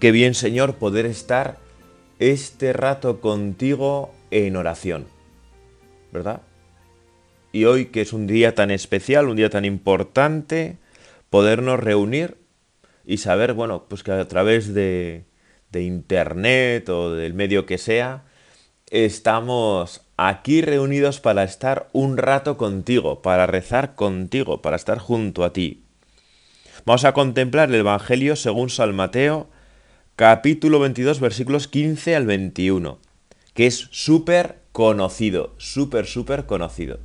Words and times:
Qué 0.00 0.12
bien, 0.12 0.34
Señor, 0.34 0.76
poder 0.76 1.06
estar 1.06 1.58
este 2.20 2.72
rato 2.72 3.20
contigo 3.20 4.14
en 4.30 4.54
oración, 4.54 5.06
¿verdad? 6.12 6.42
Y 7.50 7.64
hoy 7.64 7.86
que 7.86 8.02
es 8.02 8.12
un 8.12 8.28
día 8.28 8.54
tan 8.54 8.70
especial, 8.70 9.28
un 9.28 9.36
día 9.36 9.50
tan 9.50 9.64
importante, 9.64 10.76
podernos 11.30 11.80
reunir 11.80 12.36
y 13.04 13.16
saber, 13.16 13.54
bueno, 13.54 13.86
pues 13.88 14.04
que 14.04 14.12
a 14.12 14.28
través 14.28 14.72
de, 14.72 15.24
de 15.72 15.82
internet 15.82 16.88
o 16.90 17.12
del 17.12 17.34
medio 17.34 17.66
que 17.66 17.78
sea, 17.78 18.22
estamos 18.90 20.02
aquí 20.16 20.60
reunidos 20.60 21.18
para 21.18 21.42
estar 21.42 21.88
un 21.92 22.18
rato 22.18 22.56
contigo, 22.56 23.20
para 23.20 23.48
rezar 23.48 23.96
contigo, 23.96 24.62
para 24.62 24.76
estar 24.76 24.98
junto 24.98 25.42
a 25.42 25.52
ti. 25.52 25.82
Vamos 26.84 27.04
a 27.04 27.12
contemplar 27.12 27.68
el 27.70 27.74
Evangelio 27.74 28.36
según 28.36 28.70
San 28.70 28.94
Mateo, 28.94 29.48
capítulo 30.18 30.80
22, 30.80 31.20
versículos 31.20 31.68
15 31.68 32.16
al 32.16 32.26
21, 32.26 32.98
que 33.54 33.68
es 33.68 33.86
súper 33.92 34.58
conocido, 34.72 35.54
súper, 35.58 36.06
súper 36.06 36.44
conocido. 36.44 36.98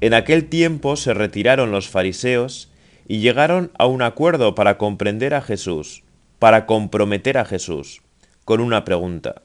En 0.00 0.14
aquel 0.14 0.48
tiempo 0.48 0.96
se 0.96 1.12
retiraron 1.12 1.70
los 1.70 1.88
fariseos 1.90 2.72
y 3.08 3.18
llegaron 3.18 3.72
a 3.78 3.84
un 3.84 4.00
acuerdo 4.00 4.54
para 4.54 4.78
comprender 4.78 5.34
a 5.34 5.42
Jesús, 5.42 6.02
para 6.38 6.64
comprometer 6.64 7.36
a 7.36 7.44
Jesús, 7.44 8.00
con 8.46 8.60
una 8.60 8.86
pregunta. 8.86 9.42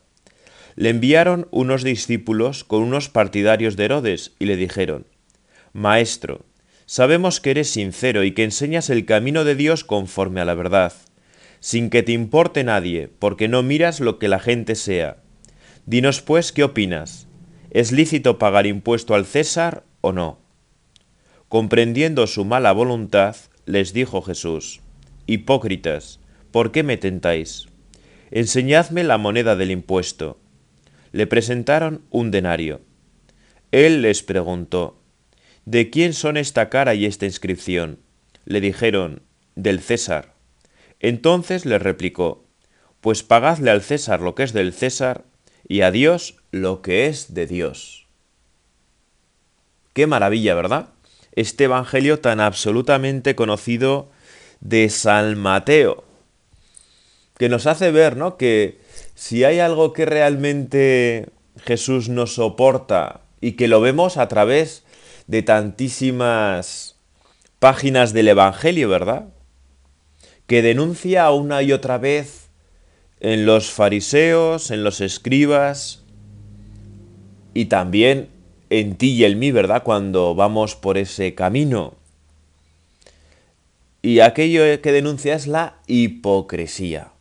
Le 0.78 0.88
enviaron 0.88 1.50
unos 1.52 1.84
discípulos 1.84 2.64
con 2.64 2.82
unos 2.82 3.10
partidarios 3.10 3.76
de 3.76 3.84
Herodes 3.84 4.36
y 4.40 4.46
le 4.46 4.56
dijeron, 4.56 5.06
Maestro, 5.74 6.46
sabemos 6.86 7.42
que 7.42 7.52
eres 7.52 7.70
sincero 7.70 8.24
y 8.24 8.32
que 8.32 8.46
enseñas 8.46 8.90
el 8.90 9.06
camino 9.06 9.44
de 9.44 9.56
Dios 9.56 9.84
conforme 9.84 10.40
a 10.40 10.46
la 10.46 10.54
verdad 10.54 10.94
sin 11.64 11.90
que 11.90 12.04
te 12.04 12.12
importe 12.12 12.66
nadie, 12.66 13.08
porque 13.08 13.48
no 13.48 13.64
miras 13.64 14.02
lo 14.02 14.20
que 14.20 14.28
la 14.28 14.40
gente 14.40 14.76
sea. 14.76 15.24
Dinos 15.86 16.22
pues 16.22 16.52
qué 16.52 16.66
opinas. 16.66 17.30
¿Es 17.72 17.94
lícito 17.94 18.38
pagar 18.38 18.68
impuesto 18.68 19.16
al 19.16 19.26
César 19.26 19.86
o 20.02 20.12
no? 20.12 20.42
Comprendiendo 21.48 22.28
su 22.28 22.44
mala 22.44 22.74
voluntad, 22.74 23.38
les 23.66 23.94
dijo 23.94 24.22
Jesús, 24.22 24.82
Hipócritas, 25.26 26.20
¿por 26.52 26.74
qué 26.74 26.84
me 26.84 26.98
tentáis? 26.98 27.68
Enseñadme 28.30 29.06
la 29.06 29.18
moneda 29.18 29.56
del 29.56 29.72
impuesto. 29.72 30.42
Le 31.14 31.28
presentaron 31.28 32.02
un 32.10 32.30
denario. 32.30 32.82
Él 33.72 34.02
les 34.02 34.22
preguntó, 34.22 35.00
¿De 35.64 35.90
quién 35.90 36.12
son 36.12 36.36
esta 36.36 36.68
cara 36.68 36.94
y 36.94 37.06
esta 37.06 37.26
inscripción? 37.26 38.00
Le 38.44 38.60
dijeron, 38.60 39.22
del 39.56 39.80
César. 39.80 40.33
Entonces 41.04 41.66
le 41.66 41.78
replicó, 41.80 42.46
Pues 43.02 43.24
pagadle 43.24 43.70
al 43.70 43.82
César 43.82 44.22
lo 44.22 44.34
que 44.34 44.44
es 44.44 44.54
del 44.54 44.74
César 44.74 45.26
y 45.68 45.82
a 45.82 45.92
Dios 45.92 46.38
lo 46.52 46.82
que 46.82 47.08
es 47.08 47.34
de 47.34 47.46
Dios. 47.46 48.08
Qué 49.92 50.08
maravilla, 50.08 50.56
¿verdad? 50.56 50.88
Este 51.34 51.66
Evangelio 51.66 52.20
tan 52.20 52.40
absolutamente 52.40 53.36
conocido 53.36 54.10
de 54.62 54.90
San 54.90 55.38
Mateo, 55.38 56.06
que 57.38 57.50
nos 57.50 57.68
hace 57.68 57.92
ver, 57.92 58.16
¿no? 58.16 58.38
Que 58.38 58.80
si 59.14 59.44
hay 59.44 59.60
algo 59.60 59.92
que 59.92 60.06
realmente 60.06 61.28
Jesús 61.66 62.08
nos 62.08 62.36
soporta 62.36 63.22
y 63.42 63.54
que 63.54 63.68
lo 63.68 63.82
vemos 63.82 64.16
a 64.16 64.30
través 64.30 64.84
de 65.28 65.42
tantísimas 65.42 66.96
páginas 67.60 68.14
del 68.14 68.30
Evangelio, 68.30 68.88
¿verdad? 68.88 69.28
Que 70.48 70.62
denuncia 70.62 71.30
una 71.32 71.62
y 71.62 71.72
otra 71.72 71.98
vez 71.98 72.50
en 73.20 73.46
los 73.46 73.72
fariseos, 73.72 74.72
en 74.72 74.84
los 74.84 75.02
escribas 75.02 76.04
y 77.54 77.66
también 77.66 78.30
en 78.70 78.96
ti 78.96 79.12
y 79.12 79.26
en 79.26 79.40
mí, 79.40 79.52
¿verdad? 79.52 79.84
Cuando 79.84 80.36
vamos 80.36 80.76
por 80.76 80.98
ese 80.98 81.36
camino. 81.36 81.94
Y 84.02 84.20
aquello 84.20 84.64
que 84.82 84.92
denuncia 84.92 85.36
es 85.36 85.48
la 85.48 85.78
hipocresía. 85.88 87.12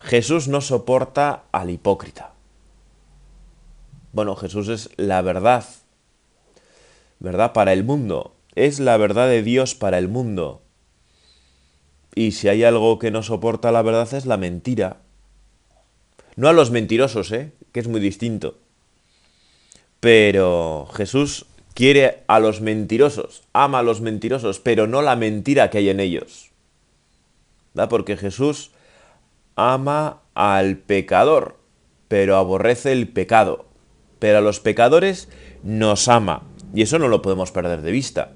Jesús 0.00 0.48
no 0.48 0.60
soporta 0.60 1.44
al 1.52 1.70
hipócrita. 1.70 2.32
Bueno, 4.12 4.34
Jesús 4.34 4.68
es 4.68 4.90
la 4.96 5.22
verdad, 5.22 5.64
¿verdad? 7.20 7.52
Para 7.52 7.72
el 7.72 7.84
mundo. 7.84 8.34
Es 8.56 8.80
la 8.80 8.96
verdad 8.96 9.28
de 9.28 9.42
Dios 9.42 9.76
para 9.76 9.98
el 9.98 10.08
mundo. 10.08 10.62
Y 12.14 12.32
si 12.32 12.48
hay 12.48 12.64
algo 12.64 12.98
que 12.98 13.10
no 13.10 13.22
soporta 13.22 13.72
la 13.72 13.82
verdad 13.82 14.12
es 14.14 14.26
la 14.26 14.36
mentira. 14.36 14.98
No 16.36 16.48
a 16.48 16.52
los 16.52 16.70
mentirosos, 16.70 17.30
¿eh? 17.32 17.52
que 17.72 17.80
es 17.80 17.88
muy 17.88 18.00
distinto. 18.00 18.58
Pero 20.00 20.88
Jesús 20.94 21.46
quiere 21.74 22.22
a 22.26 22.40
los 22.40 22.60
mentirosos, 22.60 23.42
ama 23.52 23.80
a 23.80 23.82
los 23.82 24.00
mentirosos, 24.00 24.58
pero 24.58 24.86
no 24.86 25.02
la 25.02 25.16
mentira 25.16 25.70
que 25.70 25.78
hay 25.78 25.90
en 25.90 26.00
ellos. 26.00 26.50
¿Da? 27.74 27.88
Porque 27.88 28.16
Jesús 28.16 28.70
ama 29.54 30.22
al 30.34 30.78
pecador, 30.78 31.58
pero 32.08 32.36
aborrece 32.36 32.92
el 32.92 33.08
pecado. 33.08 33.66
Pero 34.18 34.38
a 34.38 34.42
los 34.42 34.60
pecadores 34.60 35.28
nos 35.62 36.08
ama. 36.08 36.42
Y 36.74 36.82
eso 36.82 36.98
no 36.98 37.08
lo 37.08 37.22
podemos 37.22 37.52
perder 37.52 37.82
de 37.82 37.92
vista 37.92 38.32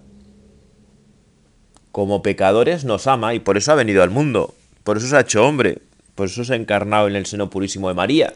como 1.95 2.23
pecadores 2.23 2.85
nos 2.85 3.07
ama 3.07 3.35
y 3.35 3.39
por 3.39 3.57
eso 3.57 3.71
ha 3.71 3.77
venido 3.77 4.03
al 4.03 4.11
mundo, 4.11 4.53
por 4.83 4.97
eso 4.97 5.07
se 5.07 5.17
ha 5.17 5.21
hecho 5.21 5.47
hombre, 5.47 5.79
por 6.17 6.27
eso 6.27 6.43
se 6.43 6.53
ha 6.53 6.57
encarnado 6.57 7.07
en 7.07 7.15
el 7.15 7.25
seno 7.25 7.51
purísimo 7.51 7.87
de 7.87 7.95
María, 7.95 8.35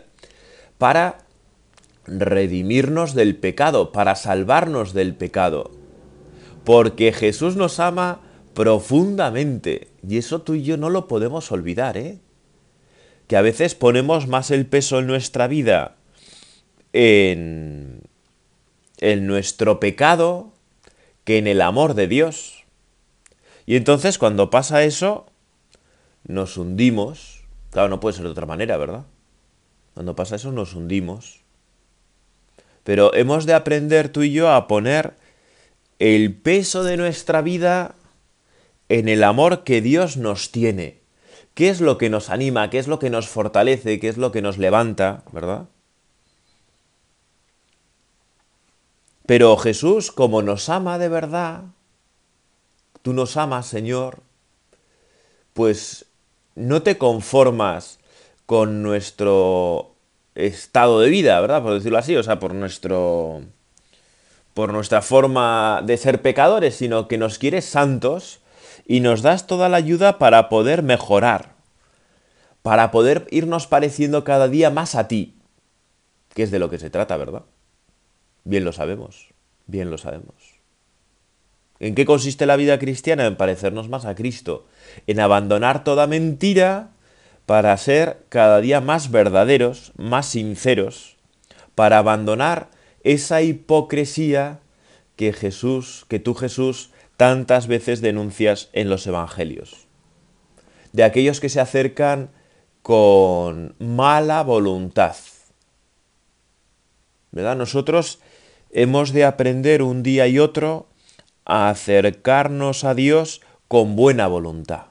para 0.79 1.19
redimirnos 2.07 3.17
del 3.17 3.35
pecado, 3.35 3.91
para 3.91 4.15
salvarnos 4.15 4.93
del 4.93 5.13
pecado. 5.13 5.73
Porque 6.63 7.11
Jesús 7.11 7.57
nos 7.57 7.81
ama 7.81 8.21
profundamente 8.55 9.89
y 10.09 10.19
eso 10.19 10.41
tú 10.41 10.55
y 10.55 10.63
yo 10.63 10.77
no 10.77 10.89
lo 10.89 11.09
podemos 11.09 11.51
olvidar, 11.51 11.97
¿eh? 11.97 12.21
Que 13.27 13.37
a 13.37 13.43
veces 13.43 13.75
ponemos 13.75 14.29
más 14.29 14.53
el 14.53 14.67
peso 14.67 15.01
en 15.01 15.09
nuestra 15.09 15.49
vida 15.49 15.97
en, 16.93 18.03
en 18.99 19.27
nuestro 19.27 19.81
pecado 19.81 20.53
que 21.25 21.39
en 21.39 21.49
el 21.49 21.61
amor 21.61 21.95
de 21.95 22.07
Dios. 22.07 22.58
Y 23.69 23.77
entonces 23.77 24.17
cuando 24.17 24.49
pasa 24.49 24.83
eso, 24.84 25.27
nos 26.25 26.56
hundimos. 26.56 27.43
Claro, 27.71 27.91
no 27.91 28.01
puede 28.01 28.17
ser 28.17 28.25
de 28.25 28.31
otra 28.31 28.47
manera, 28.47 28.79
¿verdad? 28.79 29.05
Cuando 29.93 30.17
pasa 30.17 30.37
eso, 30.37 30.53
nos 30.53 30.73
hundimos. 30.73 31.41
Pero 32.82 33.12
hemos 33.12 33.44
de 33.44 33.53
aprender 33.53 34.09
tú 34.09 34.23
y 34.23 34.32
yo 34.32 34.50
a 34.50 34.69
poner 34.69 35.19
el 35.99 36.35
peso 36.35 36.82
de 36.82 36.97
nuestra 36.97 37.43
vida 37.43 37.94
en 38.88 39.06
el 39.06 39.23
amor 39.23 39.65
que 39.65 39.82
Dios 39.82 40.17
nos 40.17 40.50
tiene. 40.50 41.00
¿Qué 41.53 41.69
es 41.69 41.82
lo 41.82 41.99
que 41.99 42.09
nos 42.09 42.31
anima? 42.31 42.70
¿Qué 42.70 42.79
es 42.79 42.88
lo 42.88 42.99
que 42.99 43.11
nos 43.11 43.29
fortalece? 43.29 44.00
¿Qué 44.00 44.09
es 44.09 44.17
lo 44.17 44.32
que 44.32 44.41
nos 44.41 44.56
levanta? 44.56 45.25
¿Verdad? 45.31 45.69
Pero 49.26 49.59
Jesús, 49.59 50.11
como 50.11 50.41
nos 50.41 50.70
ama 50.70 50.97
de 50.97 51.11
verdad, 51.11 51.65
tú 53.03 53.12
nos 53.12 53.37
amas, 53.37 53.67
Señor, 53.67 54.21
pues 55.53 56.06
no 56.55 56.83
te 56.83 56.99
conformas 56.99 57.99
con 58.47 58.83
nuestro 58.83 59.93
estado 60.35 61.00
de 61.00 61.09
vida, 61.09 61.41
¿verdad? 61.41 61.62
Por 61.62 61.75
decirlo 61.75 61.99
así, 61.99 62.17
o 62.17 62.23
sea, 62.23 62.39
por 62.39 62.55
nuestro 62.55 63.43
por 64.55 64.73
nuestra 64.73 65.03
forma 65.03 65.83
de 65.85 65.97
ser 65.97 66.21
pecadores, 66.21 66.75
sino 66.75 67.06
que 67.06 67.17
nos 67.17 67.39
quieres 67.39 67.65
santos 67.65 68.41
y 68.89 68.99
nos 68.99 69.23
das 69.23 69.47
toda 69.47 69.69
la 69.69 69.77
ayuda 69.77 70.19
para 70.19 70.49
poder 70.49 70.83
mejorar, 70.83 71.55
para 72.62 72.91
poder 72.91 73.29
irnos 73.31 73.69
pareciendo 73.69 74.25
cada 74.25 74.49
día 74.49 74.71
más 74.71 74.97
a 74.97 75.06
ti, 75.06 75.37
que 76.35 76.43
es 76.43 76.51
de 76.51 76.59
lo 76.59 76.71
que 76.71 76.81
se 76.81 76.91
trata, 76.91 77.17
¿verdad? 77.17 77.43
Bien 78.43 78.65
lo 78.65 78.73
sabemos, 78.73 79.29
bien 79.67 79.91
lo 79.91 79.99
sabemos. 79.99 80.57
¿En 81.81 81.95
qué 81.95 82.05
consiste 82.05 82.47
la 82.47 82.57
vida 82.57 82.79
cristiana? 82.79 83.27
En 83.27 83.37
parecernos 83.37 83.89
más 83.89 84.05
a 84.05 84.15
Cristo, 84.15 84.67
en 85.07 85.21
abandonar 85.21 85.85
toda 85.85 86.07
mentira 86.07 86.91
para 87.47 87.77
ser 87.77 88.25
cada 88.29 88.61
día 88.61 88.81
más 88.81 89.11
verdaderos, 89.11 89.93
más 89.97 90.27
sinceros, 90.27 91.17
para 91.75 91.99
abandonar 91.99 92.69
esa 93.05 93.43
hipocresía 93.43 94.59
que 95.17 95.33
Jesús, 95.33 96.05
que 96.09 96.19
tú 96.19 96.35
Jesús 96.35 96.91
tantas 97.17 97.67
veces 97.67 98.01
denuncias 98.01 98.69
en 98.73 98.89
los 98.89 99.07
evangelios. 99.07 99.87
De 100.93 101.05
aquellos 101.05 101.41
que 101.41 101.49
se 101.49 101.61
acercan 101.61 102.31
con 102.83 103.75
mala 103.79 104.43
voluntad. 104.43 105.17
Nosotros 107.33 108.21
hemos 108.71 109.13
de 109.13 109.25
aprender 109.25 109.83
un 109.83 110.03
día 110.03 110.27
y 110.27 110.39
otro 110.39 110.87
a 111.49 111.71
acercarnos 111.71 112.85
a 112.85 112.95
Dios 112.95 113.41
con 113.67 113.97
buena 113.97 114.29
voluntad, 114.29 114.83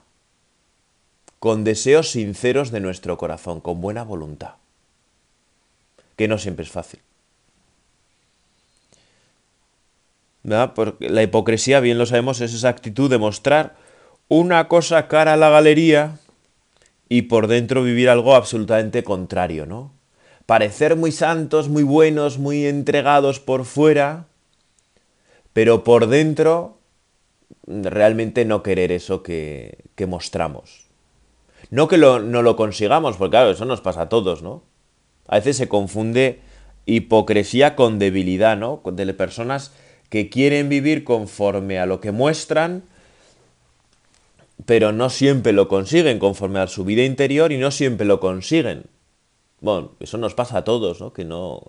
con 1.39 1.63
deseos 1.63 2.12
sinceros 2.12 2.71
de 2.71 2.81
nuestro 2.81 3.18
corazón, 3.18 3.62
con 3.62 3.80
buena 3.80 4.04
voluntad, 4.04 4.56
que 6.18 6.27
no 6.27 6.38
siempre 6.38 6.65
es 6.65 6.71
fácil. 6.71 7.00
Porque 10.75 11.09
la 11.09 11.24
hipocresía, 11.24 11.80
bien 11.80 11.98
lo 11.98 12.06
sabemos, 12.06 12.42
es 12.42 12.54
esa 12.54 12.69
actitud 12.69 13.10
de 13.10 13.18
mostrar 13.18 13.75
una 14.27 14.68
cosa 14.68 15.07
cara 15.07 15.33
a 15.33 15.38
la 15.38 15.50
galería 15.50 16.18
y 17.10 17.24
por 17.24 17.48
dentro 17.48 17.83
vivir 17.83 18.10
algo 18.10 18.36
absolutamente 18.36 19.03
contrario, 19.03 19.65
¿no? 19.65 19.92
Parecer 20.45 20.95
muy 20.95 21.12
santos, 21.12 21.68
muy 21.68 21.83
buenos, 21.83 22.38
muy 22.38 22.65
entregados 22.65 23.39
por 23.39 23.65
fuera, 23.65 24.25
pero 25.57 25.83
por 25.83 26.06
dentro 26.06 26.77
realmente 27.65 28.45
no 28.45 28.62
querer 28.62 28.92
eso 28.92 29.24
que, 29.24 29.86
mostramos. 30.07 30.86
No 31.71 31.88
que 31.88 31.98
no 31.98 32.19
lo 32.19 32.56
consigamos, 32.56 33.18
porque 33.18 33.31
claro, 33.31 33.50
eso 33.50 33.65
nos 33.65 33.81
pasa 33.81 34.01
a 34.04 34.09
todos, 34.09 34.44
¿no? 34.44 34.62
A 35.27 35.38
veces 35.38 35.57
se 35.57 35.68
confunde 35.68 36.42
hipocresía 36.86 37.75
con 37.75 37.98
debilidad, 37.98 38.56
¿no? 38.56 38.83
De 38.86 39.12
personas 39.15 39.74
que 40.09 40.30
quieren 40.30 40.69
vivir 40.69 41.04
conforme 41.04 41.80
a 41.80 41.88
lo 41.88 42.01
que 42.01 42.12
muestran, 42.12 42.83
pero 44.68 44.92
no 44.92 45.10
siempre 45.10 45.53
lo 45.53 45.68
consiguen 45.68 46.19
conforme 46.19 46.60
a 46.60 46.68
su 46.68 46.86
vida 46.86 47.03
interior 47.03 47.51
y 47.51 47.57
no 47.57 47.71
siempre 47.71 48.06
lo 48.06 48.19
consiguen. 48.19 48.83
Bueno, 49.62 49.94
eso 50.01 50.19
nos 50.19 50.36
pasa 50.36 50.60
a 50.60 50.63
todos, 50.63 51.01
¿no? 51.01 51.13
Que 51.13 51.25
no... 51.25 51.63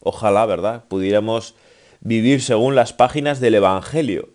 Ojalá, 0.00 0.46
¿verdad? 0.46 0.82
Pudiéramos 0.88 1.54
vivir 2.00 2.42
según 2.42 2.74
las 2.74 2.92
páginas 2.92 3.40
del 3.40 3.54
Evangelio. 3.54 4.30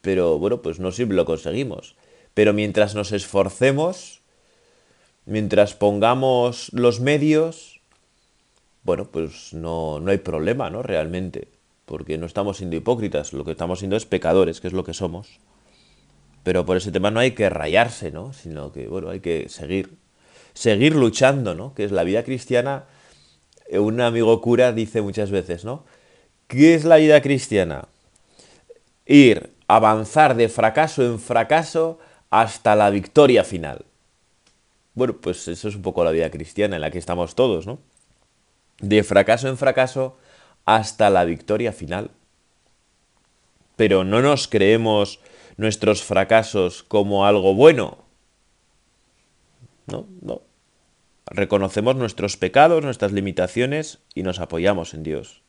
Pero 0.00 0.38
bueno, 0.38 0.62
pues 0.62 0.78
no 0.78 0.92
siempre 0.92 1.16
lo 1.16 1.24
conseguimos. 1.24 1.96
Pero 2.34 2.52
mientras 2.52 2.94
nos 2.94 3.12
esforcemos, 3.12 4.20
mientras 5.24 5.74
pongamos 5.74 6.70
los 6.72 7.00
medios, 7.00 7.80
bueno, 8.82 9.06
pues 9.10 9.52
no, 9.52 10.00
no 10.00 10.10
hay 10.10 10.18
problema, 10.18 10.70
¿no? 10.70 10.82
Realmente 10.82 11.48
porque 11.86 12.18
no 12.18 12.26
estamos 12.26 12.58
siendo 12.58 12.76
hipócritas, 12.76 13.32
lo 13.32 13.44
que 13.44 13.52
estamos 13.52 13.78
siendo 13.78 13.96
es 13.96 14.04
pecadores, 14.04 14.60
que 14.60 14.66
es 14.66 14.74
lo 14.74 14.84
que 14.84 14.92
somos. 14.92 15.38
Pero 16.42 16.66
por 16.66 16.76
ese 16.76 16.92
tema 16.92 17.10
no 17.10 17.20
hay 17.20 17.30
que 17.30 17.48
rayarse, 17.48 18.10
¿no? 18.10 18.32
Sino 18.32 18.72
que, 18.72 18.88
bueno, 18.88 19.08
hay 19.08 19.20
que 19.20 19.48
seguir, 19.48 19.94
seguir 20.52 20.94
luchando, 20.94 21.54
¿no? 21.54 21.74
Que 21.74 21.84
es 21.84 21.92
la 21.92 22.04
vida 22.04 22.24
cristiana. 22.24 22.84
Un 23.70 24.00
amigo 24.00 24.40
cura 24.40 24.72
dice 24.72 25.00
muchas 25.00 25.30
veces, 25.30 25.64
¿no? 25.64 25.84
¿Qué 26.48 26.74
es 26.74 26.84
la 26.84 26.96
vida 26.96 27.20
cristiana? 27.22 27.88
Ir, 29.04 29.52
avanzar 29.66 30.36
de 30.36 30.48
fracaso 30.48 31.04
en 31.04 31.18
fracaso 31.18 31.98
hasta 32.30 32.76
la 32.76 32.90
victoria 32.90 33.42
final. 33.42 33.84
Bueno, 34.94 35.16
pues 35.20 35.48
eso 35.48 35.68
es 35.68 35.74
un 35.74 35.82
poco 35.82 36.04
la 36.04 36.12
vida 36.12 36.30
cristiana 36.30 36.76
en 36.76 36.82
la 36.82 36.90
que 36.90 36.98
estamos 36.98 37.34
todos, 37.34 37.66
¿no? 37.66 37.78
De 38.78 39.02
fracaso 39.02 39.48
en 39.48 39.58
fracaso 39.58 40.18
hasta 40.64 41.10
la 41.10 41.24
victoria 41.24 41.72
final. 41.72 42.10
Pero 43.74 44.04
no 44.04 44.22
nos 44.22 44.46
creemos 44.46 45.20
nuestros 45.56 46.02
fracasos 46.02 46.82
como 46.84 47.26
algo 47.26 47.54
bueno. 47.54 47.98
No, 49.86 50.06
no. 50.22 50.42
Reconocemos 51.26 51.96
nuestros 51.96 52.36
pecados, 52.36 52.84
nuestras 52.84 53.12
limitaciones 53.12 53.98
y 54.14 54.22
nos 54.22 54.38
apoyamos 54.38 54.94
en 54.94 55.02
Dios. 55.02 55.42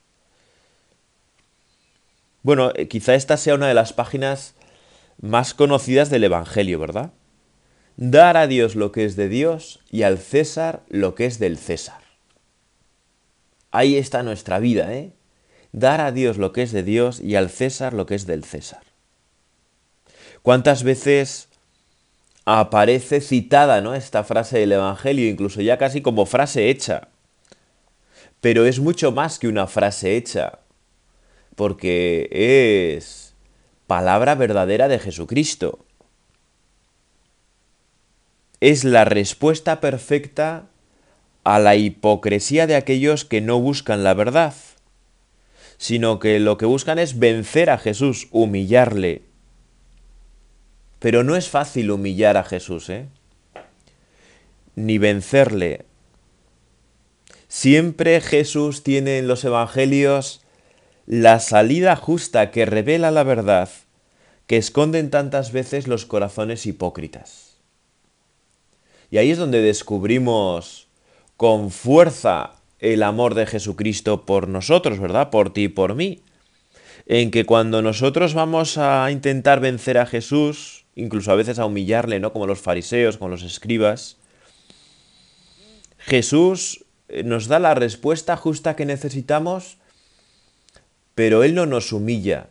Bueno, 2.47 2.71
eh, 2.75 2.87
quizá 2.87 3.13
esta 3.13 3.35
sea 3.35 3.55
una 3.55 3.67
de 3.67 3.73
las 3.73 3.91
páginas 3.91 4.55
más 5.19 5.53
conocidas 5.53 6.09
del 6.09 6.23
Evangelio, 6.23 6.79
¿verdad? 6.79 7.11
Dar 7.97 8.37
a 8.37 8.47
Dios 8.47 8.75
lo 8.75 8.93
que 8.93 9.03
es 9.03 9.17
de 9.17 9.27
Dios 9.27 9.81
y 9.91 10.03
al 10.03 10.17
César 10.17 10.81
lo 10.87 11.13
que 11.13 11.25
es 11.25 11.39
del 11.39 11.57
César. 11.57 11.99
Ahí 13.71 13.97
está 13.97 14.23
nuestra 14.23 14.59
vida, 14.59 14.93
¿eh? 14.93 15.11
Dar 15.73 15.99
a 15.99 16.13
Dios 16.13 16.37
lo 16.37 16.53
que 16.53 16.61
es 16.61 16.71
de 16.71 16.83
Dios 16.83 17.19
y 17.19 17.35
al 17.35 17.49
César 17.49 17.91
lo 17.91 18.05
que 18.05 18.15
es 18.15 18.25
del 18.25 18.45
César. 18.45 18.83
¿Cuántas 20.41 20.83
veces 20.83 21.49
aparece 22.45 23.19
citada 23.19 23.81
¿no? 23.81 23.93
esta 23.93 24.23
frase 24.23 24.59
del 24.59 24.71
Evangelio, 24.71 25.27
incluso 25.27 25.59
ya 25.59 25.77
casi 25.77 26.01
como 26.01 26.25
frase 26.25 26.69
hecha? 26.69 27.09
Pero 28.39 28.65
es 28.65 28.79
mucho 28.79 29.11
más 29.11 29.37
que 29.37 29.49
una 29.49 29.67
frase 29.67 30.15
hecha, 30.15 30.59
porque 31.57 32.29
es 32.31 33.33
palabra 33.87 34.35
verdadera 34.35 34.87
de 34.87 34.99
Jesucristo. 34.99 35.83
Es 38.61 38.83
la 38.83 39.05
respuesta 39.05 39.81
perfecta 39.81 40.67
a 41.43 41.57
la 41.57 41.75
hipocresía 41.75 42.67
de 42.67 42.75
aquellos 42.75 43.25
que 43.25 43.41
no 43.41 43.59
buscan 43.59 44.03
la 44.03 44.13
verdad, 44.13 44.53
sino 45.79 46.19
que 46.19 46.39
lo 46.39 46.59
que 46.59 46.67
buscan 46.67 46.99
es 46.99 47.17
vencer 47.17 47.71
a 47.71 47.79
Jesús, 47.79 48.27
humillarle. 48.29 49.23
Pero 50.99 51.23
no 51.23 51.35
es 51.35 51.49
fácil 51.49 51.89
humillar 51.89 52.37
a 52.37 52.43
Jesús, 52.43 52.87
¿eh? 52.91 53.07
Ni 54.75 54.99
vencerle. 54.99 55.85
Siempre 57.47 58.21
Jesús 58.21 58.83
tiene 58.83 59.17
en 59.17 59.27
los 59.27 59.43
evangelios 59.43 60.43
la 61.07 61.39
salida 61.39 61.95
justa 61.95 62.51
que 62.51 62.65
revela 62.65 63.11
la 63.11 63.23
verdad 63.23 63.69
que 64.45 64.57
esconden 64.57 65.09
tantas 65.09 65.51
veces 65.51 65.87
los 65.87 66.05
corazones 66.05 66.65
hipócritas. 66.65 67.55
Y 69.09 69.17
ahí 69.17 69.31
es 69.31 69.37
donde 69.37 69.61
descubrimos 69.61 70.87
con 71.37 71.71
fuerza 71.71 72.55
el 72.79 73.03
amor 73.03 73.35
de 73.35 73.45
Jesucristo 73.45 74.25
por 74.25 74.49
nosotros, 74.49 74.99
¿verdad? 74.99 75.29
Por 75.29 75.51
ti 75.53 75.63
y 75.63 75.67
por 75.69 75.95
mí. 75.95 76.21
En 77.05 77.31
que 77.31 77.45
cuando 77.45 77.81
nosotros 77.81 78.33
vamos 78.33 78.77
a 78.77 79.09
intentar 79.09 79.61
vencer 79.61 79.97
a 79.97 80.05
Jesús, 80.05 80.85
incluso 80.95 81.31
a 81.31 81.35
veces 81.35 81.57
a 81.57 81.65
humillarle, 81.65 82.19
¿no? 82.19 82.33
Como 82.33 82.47
los 82.47 82.59
fariseos, 82.59 83.17
como 83.17 83.29
los 83.29 83.43
escribas, 83.43 84.17
Jesús 85.99 86.85
eh, 87.07 87.23
nos 87.23 87.47
da 87.47 87.59
la 87.59 87.75
respuesta 87.75 88.35
justa 88.35 88.75
que 88.75 88.85
necesitamos, 88.85 89.77
pero 91.17 91.43
Él 91.43 91.55
no 91.55 91.65
nos 91.65 91.93
humilla. 91.93 92.49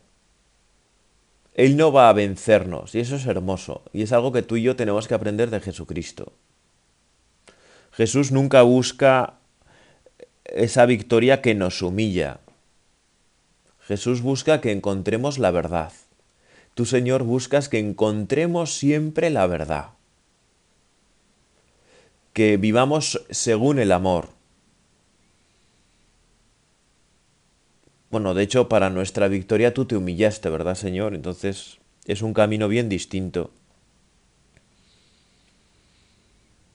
Él 1.55 1.77
no 1.77 1.93
va 1.93 2.09
a 2.09 2.13
vencernos, 2.13 2.97
y 2.97 2.99
eso 2.99 3.15
es 3.15 3.25
hermoso, 3.27 3.83
y 3.93 4.03
es 4.03 4.11
algo 4.11 4.33
que 4.33 4.43
tú 4.43 4.57
y 4.57 4.63
yo 4.63 4.75
tenemos 4.75 5.07
que 5.07 5.15
aprender 5.15 5.51
de 5.51 5.61
Jesucristo. 5.61 6.33
Jesús 7.93 8.33
nunca 8.33 8.63
busca 8.63 9.35
esa 10.47 10.85
victoria 10.85 11.43
que 11.43 11.55
nos 11.55 11.81
humilla. 11.81 12.41
Jesús 13.83 14.21
busca 14.21 14.61
que 14.61 14.73
encontremos 14.73 15.39
la 15.39 15.53
verdad. 15.53 15.93
Tú, 16.75 16.87
Señor, 16.87 17.23
buscas 17.23 17.69
que 17.69 17.79
encontremos 17.79 18.75
siempre 18.75 19.31
la 19.31 19.47
verdad. 19.47 19.91
Que 22.33 22.57
vivamos 22.57 23.25
según 23.31 23.79
el 23.79 23.93
amor. 23.93 24.36
Bueno, 28.11 28.35
de 28.35 28.43
hecho, 28.43 28.69
para 28.69 28.91
nuestra 28.91 29.29
victoria 29.29 29.75
tú 29.75 29.85
te 29.85 29.97
humillaste, 29.97 30.49
¿verdad, 30.49 30.75
Señor? 30.75 31.15
Entonces 31.15 31.79
es 32.07 32.23
un 32.23 32.35
camino 32.35 32.69
bien 32.69 32.89
distinto. 32.89 33.51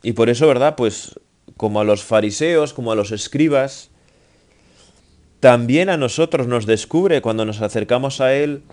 Y 0.04 0.14
por 0.14 0.30
eso, 0.30 0.48
¿verdad? 0.48 0.76
Pues 0.76 1.20
como 1.58 1.80
a 1.80 1.84
los 1.84 2.04
fariseos, 2.04 2.74
como 2.74 2.92
a 2.92 2.96
los 2.96 3.12
escribas, 3.12 3.90
también 5.40 5.90
a 5.90 5.98
nosotros 5.98 6.48
nos 6.48 6.66
descubre 6.66 7.22
cuando 7.22 7.46
nos 7.46 7.62
acercamos 7.62 8.22
a 8.22 8.34
Él 8.34 8.64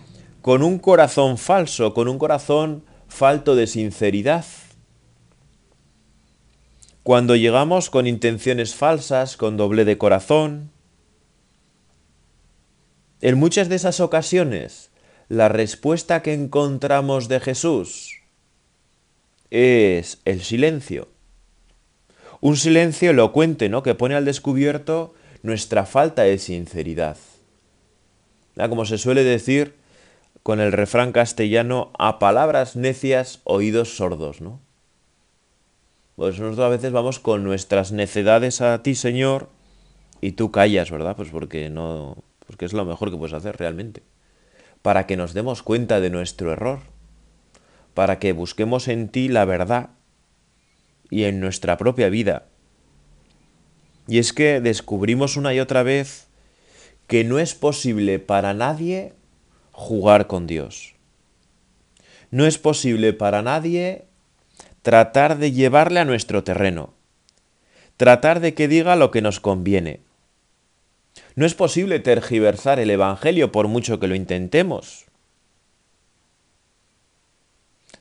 con 0.43 0.63
un 0.63 0.79
corazón 0.79 1.39
falso, 1.39 1.95
con 1.95 2.09
un 2.09 2.19
corazón 2.19 2.85
falto 3.09 3.57
de 3.57 3.67
sinceridad. 3.67 4.45
Cuando 7.03 7.37
llegamos 7.37 7.89
con 7.89 8.07
intenciones 8.07 8.75
falsas, 8.75 9.37
con 9.37 9.57
doble 9.57 9.85
de 9.85 9.97
corazón, 9.97 10.71
en 13.21 13.39
muchas 13.39 13.69
de 13.69 13.77
esas 13.77 14.01
ocasiones 14.01 14.91
la 15.29 15.49
respuesta 15.49 16.23
que 16.23 16.33
encontramos 16.33 17.29
de 17.29 17.41
Jesús 17.41 18.23
es 19.51 20.21
el 20.25 20.43
silencio. 20.43 21.09
Un 22.41 22.57
silencio 22.57 23.11
elocuente, 23.11 23.69
¿no? 23.69 23.83
Que 23.83 23.95
pone 23.95 24.15
al 24.15 24.25
descubierto 24.25 25.15
nuestra 25.43 25.85
falta 25.87 26.23
de 26.23 26.39
sinceridad. 26.39 27.17
Como 28.57 28.85
se 28.87 28.99
suele 28.99 29.23
decir 29.25 29.75
con 30.43 30.61
el 30.61 30.73
refrán 30.73 31.13
castellano, 31.13 31.93
a 31.99 32.19
palabras 32.19 32.75
necias, 32.75 33.41
oídos 33.45 33.97
sordos, 33.97 34.41
¿no? 34.41 34.61
Pues 36.17 36.39
nosotros 36.41 36.65
a 36.65 36.71
veces 36.71 36.91
vamos 36.91 37.19
con 37.19 37.45
nuestras 37.45 37.93
necedades 37.93 38.61
a 38.61 38.83
ti, 38.83 38.95
Señor, 38.95 39.51
y 40.21 40.33
tú 40.33 40.51
callas, 40.51 40.91
¿verdad? 40.91 41.17
Pues 41.17 41.29
porque 41.29 41.69
no, 41.71 42.17
porque 42.49 42.65
es 42.65 42.73
lo 42.73 42.87
mejor 42.87 43.11
que 43.11 43.19
puedes 43.19 43.35
hacer 43.35 43.59
realmente. 43.59 44.03
Para 44.81 45.07
que 45.07 45.19
nos 45.19 45.35
demos 45.35 45.63
cuenta 45.63 46.01
de 46.01 46.09
nuestro 46.09 46.51
error, 46.51 46.81
para 47.93 48.19
que 48.19 48.33
busquemos 48.33 48.89
en 48.89 49.11
ti 49.11 49.29
la 49.29 49.45
verdad 49.45 49.91
y 51.11 51.25
en 51.25 51.41
nuestra 51.41 51.77
propia 51.77 52.09
vida. 52.09 52.47
Y 54.07 54.19
es 54.19 54.33
que 54.33 54.63
descubrimos 54.63 55.37
una 55.37 55.53
y 55.53 55.61
otra 55.61 55.83
vez 55.83 56.29
que 57.07 57.23
no 57.23 57.39
es 57.39 57.55
posible 57.55 58.19
para 58.19 58.55
nadie 58.55 59.13
jugar 59.73 60.27
con 60.27 60.47
Dios. 60.47 60.95
No 62.31 62.47
es 62.47 62.57
posible 62.57 63.13
para 63.13 63.43
nadie 63.43 64.07
tratar 64.81 65.37
de 65.37 65.53
llevarle 65.53 66.01
a 66.01 66.07
nuestro 66.07 66.45
terreno, 66.45 66.95
tratar 67.99 68.41
de 68.41 68.55
que 68.55 68.69
diga 68.69 68.97
lo 68.97 69.11
que 69.11 69.21
nos 69.21 69.39
conviene. 69.39 70.08
No 71.35 71.47
es 71.47 71.55
posible 71.55 72.01
tergiversar 72.01 72.79
el 72.79 72.91
Evangelio 72.91 73.53
por 73.53 73.69
mucho 73.69 74.01
que 74.01 74.09
lo 74.09 74.15
intentemos. 74.15 75.07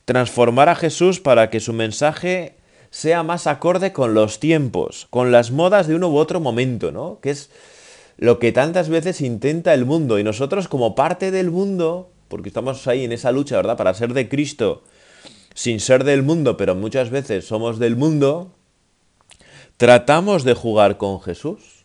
Transformar 0.05 0.69
a 0.69 0.75
Jesús 0.75 1.19
para 1.19 1.49
que 1.49 1.59
su 1.59 1.73
mensaje 1.73 2.55
sea 2.89 3.23
más 3.23 3.47
acorde 3.47 3.91
con 3.91 4.13
los 4.13 4.39
tiempos, 4.39 5.07
con 5.09 5.31
las 5.31 5.51
modas 5.51 5.87
de 5.87 5.95
uno 5.95 6.09
u 6.09 6.17
otro 6.17 6.39
momento, 6.39 6.91
¿no? 6.91 7.19
Que 7.21 7.31
es 7.31 7.49
lo 8.17 8.39
que 8.39 8.51
tantas 8.51 8.89
veces 8.89 9.21
intenta 9.21 9.73
el 9.73 9.85
mundo 9.85 10.17
y 10.17 10.23
nosotros 10.23 10.67
como 10.67 10.95
parte 10.95 11.29
del 11.31 11.51
mundo, 11.51 12.09
porque 12.29 12.49
estamos 12.49 12.87
ahí 12.87 13.03
en 13.03 13.11
esa 13.11 13.31
lucha, 13.31 13.57
¿verdad? 13.57 13.77
Para 13.77 13.93
ser 13.93 14.13
de 14.13 14.29
Cristo 14.29 14.83
sin 15.57 15.79
ser 15.79 16.03
del 16.03 16.21
mundo, 16.21 16.55
pero 16.55 16.75
muchas 16.75 17.09
veces 17.09 17.47
somos 17.47 17.79
del 17.79 17.95
mundo, 17.95 18.51
tratamos 19.77 20.43
de 20.43 20.53
jugar 20.53 20.97
con 20.97 21.19
Jesús. 21.19 21.76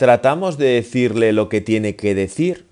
Tratamos 0.00 0.56
de 0.56 0.68
decirle 0.68 1.34
lo 1.34 1.50
que 1.50 1.60
tiene 1.60 1.94
que 1.94 2.14
decir, 2.14 2.64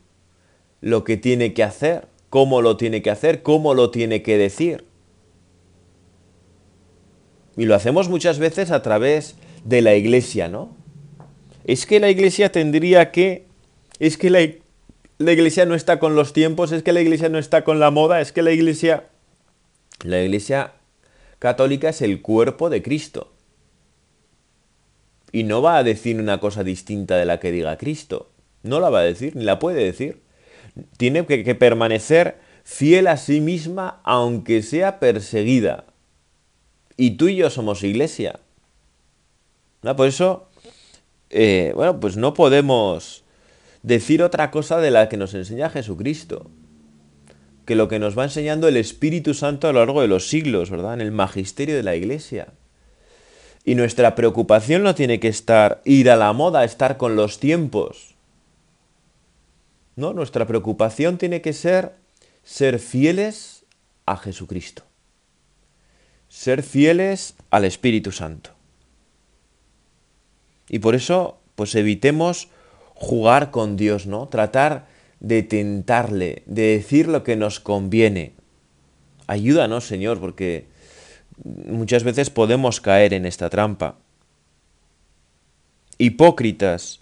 lo 0.81 1.05
que 1.05 1.19
tiene 1.19 1.53
que 1.53 1.63
hacer, 1.63 2.09
cómo 2.31 2.63
lo 2.63 2.79
tiene 2.79 3.03
que 3.03 3.11
hacer, 3.11 3.43
cómo 3.43 3.75
lo 3.75 3.91
tiene 3.91 4.23
que 4.23 4.39
decir. 4.39 4.87
Y 7.59 7.67
lo 7.67 7.75
hacemos 7.75 8.09
muchas 8.09 8.39
veces 8.39 8.71
a 8.71 8.81
través 8.81 9.35
de 9.63 9.83
la 9.83 9.95
iglesia, 9.95 10.49
¿no? 10.49 10.75
Es 11.65 11.85
que 11.85 12.01
la 12.01 12.09
iglesia 12.09 12.51
tendría 12.51 13.11
que... 13.11 13.45
Es 13.99 14.17
que 14.17 14.31
la, 14.31 14.41
la 15.19 15.33
iglesia 15.33 15.67
no 15.67 15.75
está 15.75 15.99
con 15.99 16.15
los 16.17 16.33
tiempos, 16.33 16.73
es 16.73 16.83
que 16.83 16.95
la 16.95 17.03
iglesia 17.03 17.29
no 17.29 17.37
está 17.37 17.63
con 17.63 17.79
la 17.79 17.91
moda, 17.91 18.23
es 18.23 18.33
que 18.33 18.41
la 18.41 18.53
iglesia 18.53 19.05
la 20.03 20.23
Iglesia 20.23 20.73
católica 21.39 21.91
es 21.91 22.01
el 22.01 22.23
cuerpo 22.23 22.71
de 22.71 22.83
Cristo. 22.83 23.35
Y 25.33 25.45
no 25.45 25.63
va 25.63 25.79
a 25.79 25.85
decir 25.85 26.19
una 26.19 26.41
cosa 26.41 26.65
distinta 26.65 27.17
de 27.17 27.27
la 27.27 27.41
que 27.41 27.53
diga 27.53 27.77
Cristo. 27.77 28.31
No 28.63 28.81
la 28.81 28.91
va 28.91 29.01
a 29.01 29.05
decir, 29.05 29.37
ni 29.37 29.45
la 29.45 29.59
puede 29.59 29.85
decir. 29.85 30.23
Tiene 30.97 31.27
que, 31.27 31.55
permanecer 31.55 32.39
fiel 32.65 33.07
a 33.07 33.17
sí 33.17 33.41
misma 33.41 34.01
aunque 34.05 34.63
sea 34.63 34.99
perseguida. 34.99 35.85
Y 36.97 37.13
tú 37.13 37.29
y 37.29 37.37
yo 37.37 37.51
somos 37.51 37.85
iglesia. 37.85 38.41
Por 39.97 40.09
eso, 40.09 40.49
eh, 41.31 41.73
bueno, 41.75 42.01
pues 42.01 42.17
no 42.17 42.35
podemos 42.35 43.25
decir 43.83 44.23
otra 44.23 44.51
cosa 44.51 44.79
de 44.79 44.91
la 44.91 45.09
que 45.09 45.17
nos 45.17 45.35
enseña 45.35 45.71
Jesucristo 45.71 46.51
que 47.69 47.75
lo 47.75 47.87
que 47.87 47.99
nos 47.99 48.19
va 48.19 48.25
enseñando 48.25 48.67
el 48.67 48.79
Espíritu 48.79 49.35
Santo 49.35 49.69
a 49.69 49.75
lo 49.75 49.81
largo 49.81 50.01
de 50.01 50.09
los 50.09 50.27
siglos, 50.27 50.71
¿verdad? 50.71 50.95
En 50.95 51.03
el 51.03 51.13
magisterio 51.13 51.77
de 51.77 51.83
la 51.83 51.97
Iglesia. 51.97 52.55
Y 53.65 53.75
nuestra 53.75 54.15
preocupación 54.15 54.83
no 54.83 54.95
tiene 54.95 55.21
que 55.21 55.29
estar 55.29 55.83
ir 55.85 56.11
a 56.11 56.17
la 56.17 56.33
moda, 56.33 56.65
estar 56.65 56.97
con 56.97 57.17
los 57.17 57.39
tiempos. 57.39 58.15
No, 59.97 60.13
nuestra 60.13 60.47
preocupación 60.47 61.19
tiene 61.19 61.41
que 61.41 61.53
ser 61.53 61.95
ser 62.45 62.79
fieles 62.79 63.67
a 64.07 64.17
Jesucristo. 64.17 64.85
Ser 66.29 66.63
fieles 66.63 67.35
al 67.51 67.67
Espíritu 67.67 68.11
Santo. 68.11 68.51
Y 70.69 70.79
por 70.79 70.95
eso, 70.95 71.39
pues 71.57 71.75
evitemos 71.75 72.49
jugar 72.95 73.51
con 73.51 73.77
Dios, 73.77 74.07
¿no? 74.07 74.29
Tratar 74.29 74.87
de 75.21 75.43
tentarle, 75.43 76.43
de 76.47 76.77
decir 76.77 77.07
lo 77.07 77.23
que 77.23 77.37
nos 77.37 77.61
conviene. 77.61 78.33
Ayúdanos, 79.27 79.87
Señor, 79.87 80.19
porque 80.19 80.67
muchas 81.45 82.05
veces 82.05 82.31
podemos 82.31 82.81
caer 82.81 83.15
en 83.15 83.27
esta 83.27 83.51
trampa. 83.51 83.97
Hipócritas, 85.99 87.01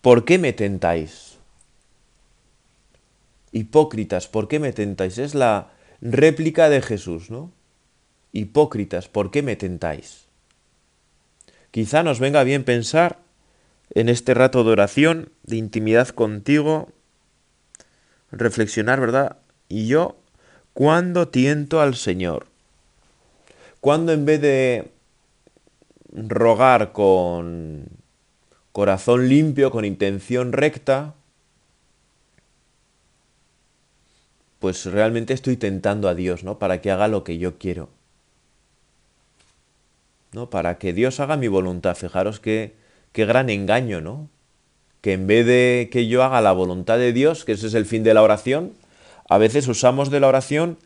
¿por 0.00 0.24
qué 0.24 0.38
me 0.38 0.52
tentáis? 0.52 1.38
Hipócritas, 3.52 4.28
¿por 4.28 4.48
qué 4.48 4.58
me 4.58 4.72
tentáis? 4.72 5.18
Es 5.18 5.34
la 5.34 5.70
réplica 6.00 6.68
de 6.68 6.82
Jesús, 6.82 7.30
¿no? 7.30 7.50
Hipócritas, 8.32 9.08
¿por 9.08 9.30
qué 9.30 9.42
me 9.42 9.56
tentáis? 9.56 10.26
Quizá 11.70 12.02
nos 12.02 12.20
venga 12.20 12.42
bien 12.44 12.64
pensar 12.64 13.18
en 13.94 14.08
este 14.08 14.34
rato 14.34 14.64
de 14.64 14.72
oración, 14.72 15.30
de 15.42 15.56
intimidad 15.56 16.08
contigo, 16.08 16.90
reflexionar, 18.30 19.00
¿verdad? 19.00 19.38
Y 19.68 19.86
yo, 19.86 20.16
¿cuándo 20.74 21.28
tiento 21.28 21.80
al 21.80 21.94
Señor? 21.94 22.46
¿Cuándo 23.86 24.12
en 24.12 24.24
vez 24.24 24.40
de 24.40 24.90
rogar 26.12 26.90
con 26.90 27.86
corazón 28.72 29.28
limpio, 29.28 29.70
con 29.70 29.84
intención 29.84 30.50
recta, 30.50 31.14
pues 34.58 34.86
realmente 34.86 35.34
estoy 35.34 35.56
tentando 35.56 36.08
a 36.08 36.16
Dios, 36.16 36.42
¿no? 36.42 36.58
Para 36.58 36.80
que 36.80 36.90
haga 36.90 37.06
lo 37.06 37.22
que 37.22 37.38
yo 37.38 37.58
quiero. 37.58 37.88
¿No? 40.32 40.50
Para 40.50 40.78
que 40.78 40.92
Dios 40.92 41.20
haga 41.20 41.36
mi 41.36 41.46
voluntad. 41.46 41.94
Fijaros 41.94 42.40
qué, 42.40 42.74
qué 43.12 43.24
gran 43.24 43.50
engaño, 43.50 44.00
¿no? 44.00 44.28
que 45.00 45.12
en 45.12 45.28
vez 45.28 45.46
de 45.46 45.90
que 45.92 46.08
yo 46.08 46.24
haga 46.24 46.40
la 46.40 46.50
voluntad 46.50 46.98
de 46.98 47.12
Dios, 47.12 47.44
que 47.44 47.52
ese 47.52 47.68
es 47.68 47.74
el 47.74 47.86
fin 47.86 48.02
de 48.02 48.14
la 48.14 48.22
oración, 48.22 48.72
a 49.28 49.38
veces 49.38 49.68
usamos 49.68 50.10
de 50.10 50.18
la 50.18 50.26
oración 50.26 50.76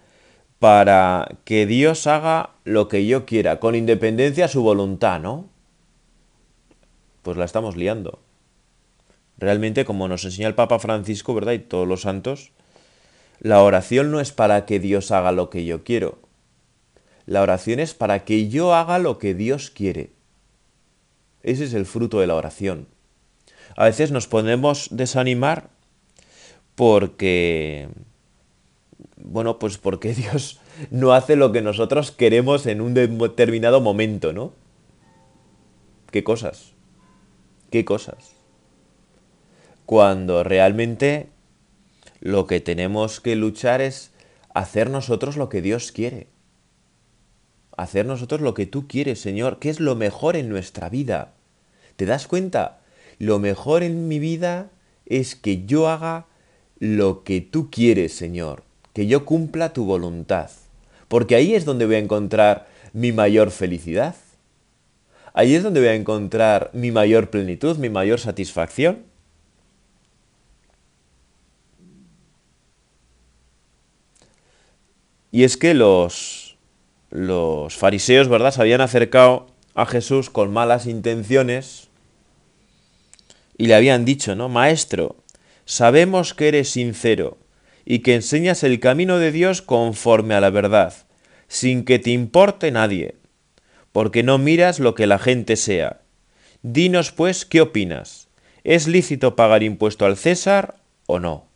para 0.60 1.38
que 1.44 1.66
Dios 1.66 2.06
haga 2.06 2.50
lo 2.62 2.86
que 2.86 3.04
yo 3.06 3.26
quiera, 3.26 3.58
con 3.58 3.74
independencia 3.74 4.44
a 4.44 4.48
su 4.48 4.62
voluntad, 4.62 5.20
¿no? 5.20 5.48
Pues 7.22 7.36
la 7.36 7.44
estamos 7.44 7.76
liando. 7.76 8.20
Realmente, 9.38 9.84
como 9.84 10.06
nos 10.06 10.24
enseña 10.24 10.46
el 10.46 10.54
Papa 10.54 10.78
Francisco, 10.78 11.34
¿verdad? 11.34 11.54
Y 11.54 11.58
todos 11.58 11.88
los 11.88 12.02
santos, 12.02 12.52
la 13.40 13.60
oración 13.62 14.12
no 14.12 14.20
es 14.20 14.30
para 14.30 14.64
que 14.64 14.78
Dios 14.78 15.10
haga 15.10 15.32
lo 15.32 15.50
que 15.50 15.64
yo 15.64 15.82
quiero. 15.82 16.20
La 17.26 17.42
oración 17.42 17.80
es 17.80 17.94
para 17.94 18.24
que 18.24 18.48
yo 18.48 18.72
haga 18.72 19.00
lo 19.00 19.18
que 19.18 19.34
Dios 19.34 19.70
quiere. 19.70 20.12
Ese 21.42 21.64
es 21.64 21.74
el 21.74 21.86
fruto 21.86 22.20
de 22.20 22.28
la 22.28 22.36
oración 22.36 22.86
a 23.76 23.84
veces 23.84 24.10
nos 24.10 24.26
podemos 24.26 24.88
desanimar 24.90 25.70
porque, 26.74 27.88
bueno, 29.24 29.58
pues 29.58 29.78
porque 29.78 30.14
Dios 30.14 30.60
no 30.90 31.12
hace 31.12 31.36
lo 31.36 31.52
que 31.52 31.62
nosotros 31.62 32.10
queremos 32.10 32.66
en 32.66 32.80
un 32.80 32.94
determinado 32.94 33.80
momento, 33.80 34.32
¿no? 34.32 34.52
¿Qué 36.10 36.24
cosas? 36.24 36.72
¿Qué 37.70 37.84
cosas? 37.84 38.32
Cuando 39.86 40.42
realmente 40.42 41.28
lo 42.20 42.46
que 42.46 42.60
tenemos 42.60 43.20
que 43.20 43.36
luchar 43.36 43.80
es 43.80 44.12
hacer 44.52 44.90
nosotros 44.90 45.36
lo 45.36 45.48
que 45.48 45.62
Dios 45.62 45.92
quiere. 45.92 46.26
Hacer 47.76 48.06
nosotros 48.06 48.40
lo 48.40 48.54
que 48.54 48.66
tú 48.66 48.88
quieres, 48.88 49.20
Señor, 49.20 49.58
que 49.58 49.70
es 49.70 49.80
lo 49.80 49.94
mejor 49.94 50.36
en 50.36 50.48
nuestra 50.48 50.88
vida. 50.88 51.34
¿Te 51.96 52.06
das 52.06 52.26
cuenta? 52.26 52.80
Lo 53.18 53.38
mejor 53.38 53.82
en 53.82 54.08
mi 54.08 54.18
vida 54.18 54.70
es 55.06 55.36
que 55.36 55.64
yo 55.64 55.88
haga 55.88 56.26
lo 56.78 57.22
que 57.22 57.40
tú 57.40 57.70
quieres, 57.70 58.14
Señor, 58.14 58.64
que 59.00 59.06
yo 59.06 59.24
cumpla 59.24 59.72
tu 59.72 59.86
voluntad, 59.86 60.50
porque 61.08 61.34
ahí 61.34 61.54
es 61.54 61.64
donde 61.64 61.86
voy 61.86 61.94
a 61.94 62.00
encontrar 62.00 62.68
mi 62.92 63.12
mayor 63.12 63.50
felicidad. 63.50 64.14
Ahí 65.32 65.54
es 65.54 65.62
donde 65.62 65.80
voy 65.80 65.88
a 65.88 65.94
encontrar 65.94 66.68
mi 66.74 66.90
mayor 66.90 67.30
plenitud, 67.30 67.78
mi 67.78 67.88
mayor 67.88 68.20
satisfacción. 68.20 68.98
Y 75.32 75.44
es 75.44 75.56
que 75.56 75.72
los, 75.72 76.58
los 77.08 77.74
fariseos, 77.74 78.28
¿verdad?, 78.28 78.50
se 78.50 78.60
habían 78.60 78.82
acercado 78.82 79.46
a 79.74 79.86
Jesús 79.86 80.28
con 80.28 80.52
malas 80.52 80.84
intenciones 80.84 81.88
y 83.56 83.64
le 83.64 83.74
habían 83.74 84.04
dicho, 84.04 84.34
¿no? 84.34 84.50
Maestro, 84.50 85.16
sabemos 85.64 86.34
que 86.34 86.48
eres 86.48 86.68
sincero 86.68 87.38
y 87.90 88.02
que 88.02 88.14
enseñas 88.14 88.62
el 88.62 88.78
camino 88.78 89.18
de 89.18 89.32
Dios 89.32 89.62
conforme 89.62 90.34
a 90.36 90.40
la 90.40 90.50
verdad, 90.50 90.94
sin 91.48 91.84
que 91.84 91.98
te 91.98 92.10
importe 92.10 92.70
nadie, 92.70 93.16
porque 93.90 94.22
no 94.22 94.38
miras 94.38 94.78
lo 94.78 94.94
que 94.94 95.08
la 95.08 95.18
gente 95.18 95.56
sea. 95.56 96.00
Dinos, 96.62 97.10
pues, 97.10 97.44
¿qué 97.44 97.60
opinas? 97.60 98.28
¿Es 98.62 98.86
lícito 98.86 99.34
pagar 99.34 99.64
impuesto 99.64 100.06
al 100.06 100.16
César 100.16 100.76
o 101.06 101.18
no? 101.18 101.46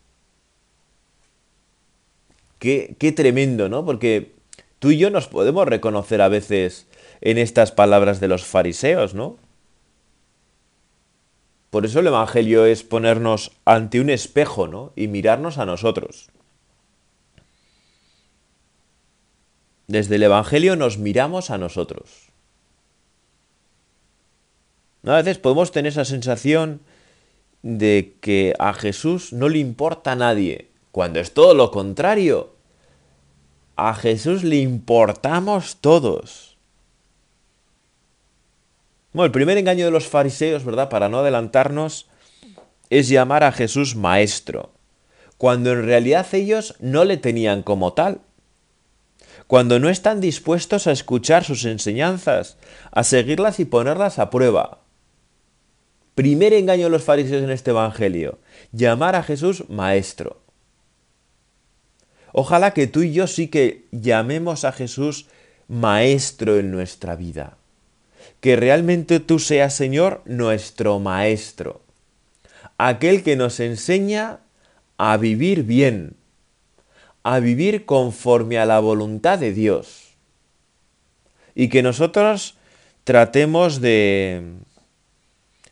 Qué, 2.59 2.97
qué 2.99 3.13
tremendo, 3.13 3.69
¿no? 3.69 3.85
Porque 3.85 4.33
tú 4.81 4.91
y 4.91 4.99
yo 4.99 5.11
nos 5.11 5.29
podemos 5.29 5.69
reconocer 5.69 6.21
a 6.21 6.27
veces 6.27 6.89
en 7.21 7.39
estas 7.39 7.71
palabras 7.71 8.19
de 8.19 8.27
los 8.27 8.45
fariseos, 8.45 9.15
¿no? 9.15 9.37
Por 11.75 11.87
eso 11.87 11.99
el 11.99 12.07
Evangelio 12.07 12.67
es 12.67 12.85
ponernos 12.85 13.51
ante 13.65 14.01
un 14.01 14.09
espejo, 14.09 14.69
¿no? 14.69 14.93
Y 14.95 15.09
mirarnos 15.09 15.59
a 15.59 15.67
nosotros. 15.67 16.29
Desde 19.89 20.15
el 20.15 20.23
Evangelio 20.23 20.77
nos 20.77 20.99
miramos 20.99 21.51
a 21.51 21.59
nosotros. 21.59 22.29
A 25.05 25.17
veces 25.17 25.39
podemos 25.39 25.73
tener 25.73 25.91
esa 25.91 26.05
sensación 26.05 26.81
de 27.63 28.15
que 28.21 28.55
a 28.61 28.73
Jesús 28.73 29.33
no 29.33 29.49
le 29.49 29.59
importa 29.59 30.13
a 30.13 30.15
nadie, 30.15 30.69
cuando 30.93 31.19
es 31.19 31.35
todo 31.35 31.55
lo 31.55 31.73
contrario. 31.73 32.55
A 33.75 33.97
Jesús 33.97 34.45
le 34.45 34.59
importamos 34.59 35.79
todos. 35.81 36.54
Bueno, 39.15 39.27
el 39.27 39.31
primer 39.31 39.57
engaño 39.59 39.85
de 39.85 39.93
los 39.93 40.09
fariseos, 40.09 40.65
¿verdad? 40.65 40.89
Para 40.89 41.09
no 41.09 41.21
adelantarnos, 41.21 42.09
es 42.91 43.09
llamar 43.09 43.45
a 43.45 43.53
Jesús 43.53 43.95
maestro, 43.95 44.73
cuando 45.39 45.71
en 45.71 45.85
realidad 45.85 46.27
ellos 46.33 46.75
no 46.81 47.05
le 47.05 47.17
tenían 47.17 47.63
como 47.63 47.93
tal. 47.93 48.23
Cuando 49.47 49.79
no 49.79 49.89
están 49.89 50.21
dispuestos 50.21 50.89
a 50.89 50.93
escuchar 50.93 51.45
sus 51.45 51.65
enseñanzas, 51.65 52.57
a 52.91 53.05
seguirlas 53.05 53.61
y 53.61 53.67
ponerlas 53.67 54.19
a 54.19 54.31
prueba. 54.31 54.81
Primer 56.17 56.53
engaño 56.53 56.87
de 56.87 56.91
los 56.91 57.05
fariseos 57.05 57.45
en 57.45 57.51
este 57.51 57.71
Evangelio, 57.71 58.41
llamar 58.73 59.15
a 59.15 59.23
Jesús 59.23 59.71
maestro. 59.71 60.41
Ojalá 62.33 62.75
que 62.75 62.89
tú 62.89 63.03
y 63.03 63.13
yo 63.13 63.29
sí 63.29 63.47
que 63.47 63.87
llamemos 63.93 64.65
a 64.65 64.73
Jesús 64.73 65.29
maestro 65.69 66.59
en 66.59 66.73
nuestra 66.73 67.15
vida 67.15 67.59
que 68.41 68.57
realmente 68.57 69.21
tú 69.21 69.39
seas, 69.39 69.75
Señor, 69.75 70.23
nuestro 70.25 70.99
Maestro, 71.01 71.81
aquel 72.79 73.23
que 73.23 73.37
nos 73.37 73.61
enseña 73.61 74.41
a 74.99 75.17
vivir 75.17 75.65
bien, 75.65 76.17
a 77.23 77.39
vivir 77.41 77.85
conforme 77.85 78.59
a 78.59 78.67
la 78.67 78.81
voluntad 78.81 79.39
de 79.39 79.53
Dios, 79.53 80.15
y 81.55 81.69
que 81.69 81.83
nosotros 81.83 82.57
tratemos 83.05 83.81
de, 83.81 84.43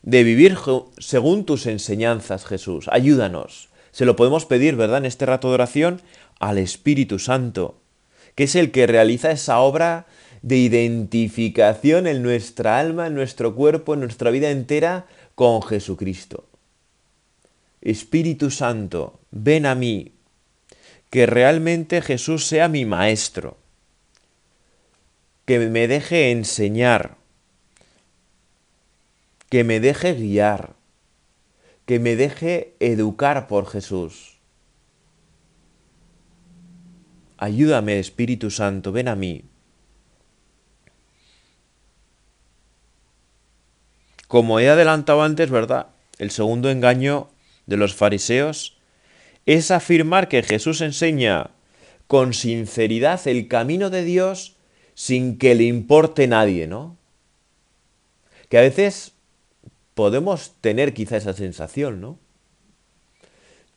de 0.02 0.22
vivir 0.24 0.56
según 0.98 1.44
tus 1.44 1.66
enseñanzas, 1.66 2.44
Jesús. 2.44 2.86
Ayúdanos. 2.90 3.68
Se 3.90 4.04
lo 4.04 4.16
podemos 4.16 4.46
pedir, 4.46 4.76
¿verdad? 4.76 4.98
En 4.98 5.06
este 5.06 5.26
rato 5.26 5.48
de 5.48 5.54
oración 5.54 6.00
al 6.40 6.58
Espíritu 6.58 7.18
Santo, 7.18 7.76
que 8.34 8.44
es 8.44 8.54
el 8.54 8.70
que 8.70 8.86
realiza 8.86 9.30
esa 9.30 9.60
obra 9.60 10.06
de 10.42 10.56
identificación 10.56 12.06
en 12.06 12.22
nuestra 12.22 12.78
alma, 12.78 13.06
en 13.06 13.14
nuestro 13.14 13.54
cuerpo, 13.54 13.94
en 13.94 14.00
nuestra 14.00 14.30
vida 14.30 14.50
entera 14.50 15.06
con 15.34 15.62
Jesucristo. 15.62 16.44
Espíritu 17.80 18.50
Santo, 18.50 19.20
ven 19.30 19.66
a 19.66 19.74
mí, 19.74 20.12
que 21.10 21.26
realmente 21.26 22.02
Jesús 22.02 22.46
sea 22.46 22.68
mi 22.68 22.84
maestro, 22.84 23.56
que 25.44 25.58
me 25.58 25.88
deje 25.88 26.30
enseñar, 26.30 27.16
que 29.48 29.64
me 29.64 29.80
deje 29.80 30.14
guiar, 30.14 30.74
que 31.86 31.98
me 31.98 32.16
deje 32.16 32.74
educar 32.80 33.48
por 33.48 33.66
Jesús. 33.66 34.38
Ayúdame, 37.36 37.98
Espíritu 37.98 38.50
Santo, 38.50 38.92
ven 38.92 39.08
a 39.08 39.16
mí. 39.16 39.44
Como 44.32 44.60
he 44.60 44.70
adelantado 44.70 45.22
antes, 45.22 45.50
¿verdad? 45.50 45.88
El 46.18 46.30
segundo 46.30 46.70
engaño 46.70 47.28
de 47.66 47.76
los 47.76 47.94
fariseos 47.94 48.78
es 49.44 49.70
afirmar 49.70 50.28
que 50.28 50.42
Jesús 50.42 50.80
enseña 50.80 51.50
con 52.06 52.32
sinceridad 52.32 53.20
el 53.28 53.46
camino 53.46 53.90
de 53.90 54.04
Dios 54.04 54.56
sin 54.94 55.36
que 55.36 55.54
le 55.54 55.64
importe 55.64 56.28
nadie, 56.28 56.66
¿no? 56.66 56.96
Que 58.48 58.56
a 58.56 58.62
veces 58.62 59.12
podemos 59.92 60.52
tener 60.62 60.94
quizá 60.94 61.18
esa 61.18 61.34
sensación, 61.34 62.00
¿no? 62.00 62.18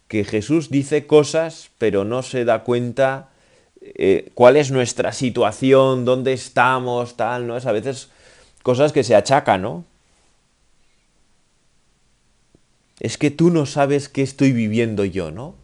Que 0.07 0.23
Jesús 0.23 0.69
dice 0.69 1.05
cosas 1.05 1.71
pero 1.79 2.05
no 2.05 2.23
se 2.23 2.45
da 2.45 2.63
cuenta 2.63 3.29
eh, 3.81 4.31
cuál 4.35 4.55
es 4.55 4.71
nuestra 4.71 5.11
situación, 5.11 6.05
dónde 6.05 6.31
estamos, 6.31 7.17
tal, 7.17 7.45
¿no? 7.45 7.57
Es 7.57 7.65
a 7.65 7.73
veces 7.73 8.09
cosas 8.63 8.93
que 8.93 9.03
se 9.03 9.15
achacan, 9.15 9.61
¿no? 9.61 9.94
Es 12.99 13.17
que 13.17 13.31
tú 13.31 13.49
no 13.49 13.65
sabes 13.65 14.09
qué 14.09 14.21
estoy 14.21 14.51
viviendo 14.51 15.05
yo, 15.05 15.31
¿no? 15.31 15.55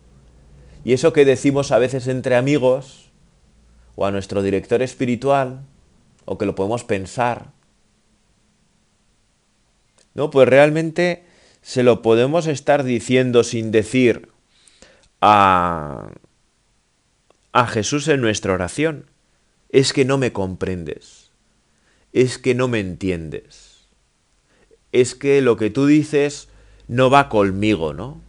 Y 0.84 0.94
eso 0.94 1.14
que 1.14 1.26
decimos 1.26 1.72
a 1.72 1.80
veces 1.80 2.08
entre 2.08 2.36
amigos, 2.36 3.12
o 3.96 4.06
a 4.06 4.12
nuestro 4.12 4.42
director 4.42 4.82
espiritual, 4.82 5.62
o 6.26 6.38
que 6.38 6.46
lo 6.46 6.56
podemos 6.56 6.84
pensar, 6.84 7.52
¿no? 10.14 10.30
Pues 10.30 10.48
realmente 10.48 11.24
se 11.62 11.84
lo 11.84 12.02
podemos 12.02 12.48
estar 12.48 12.84
diciendo 12.84 13.44
sin 13.44 13.72
decir 13.72 14.30
a, 15.22 16.12
a 17.54 17.68
Jesús 17.68 18.08
en 18.08 18.22
nuestra 18.22 18.54
oración. 18.54 19.06
Es 19.70 19.94
que 19.94 20.04
no 20.04 20.18
me 20.18 20.34
comprendes. 20.34 21.32
Es 22.12 22.38
que 22.38 22.56
no 22.56 22.68
me 22.68 22.80
entiendes. 22.80 23.88
Es 24.92 25.16
que 25.16 25.42
lo 25.42 25.56
que 25.56 25.70
tú 25.70 25.86
dices 25.86 26.50
no 26.88 27.10
va 27.10 27.30
conmigo, 27.30 27.94
¿no? 27.94 28.22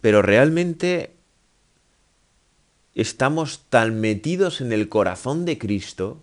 Pero 0.00 0.22
realmente 0.22 1.16
estamos 2.94 3.64
tan 3.68 4.00
metidos 4.00 4.60
en 4.60 4.72
el 4.72 4.88
corazón 4.88 5.44
de 5.44 5.58
Cristo, 5.58 6.22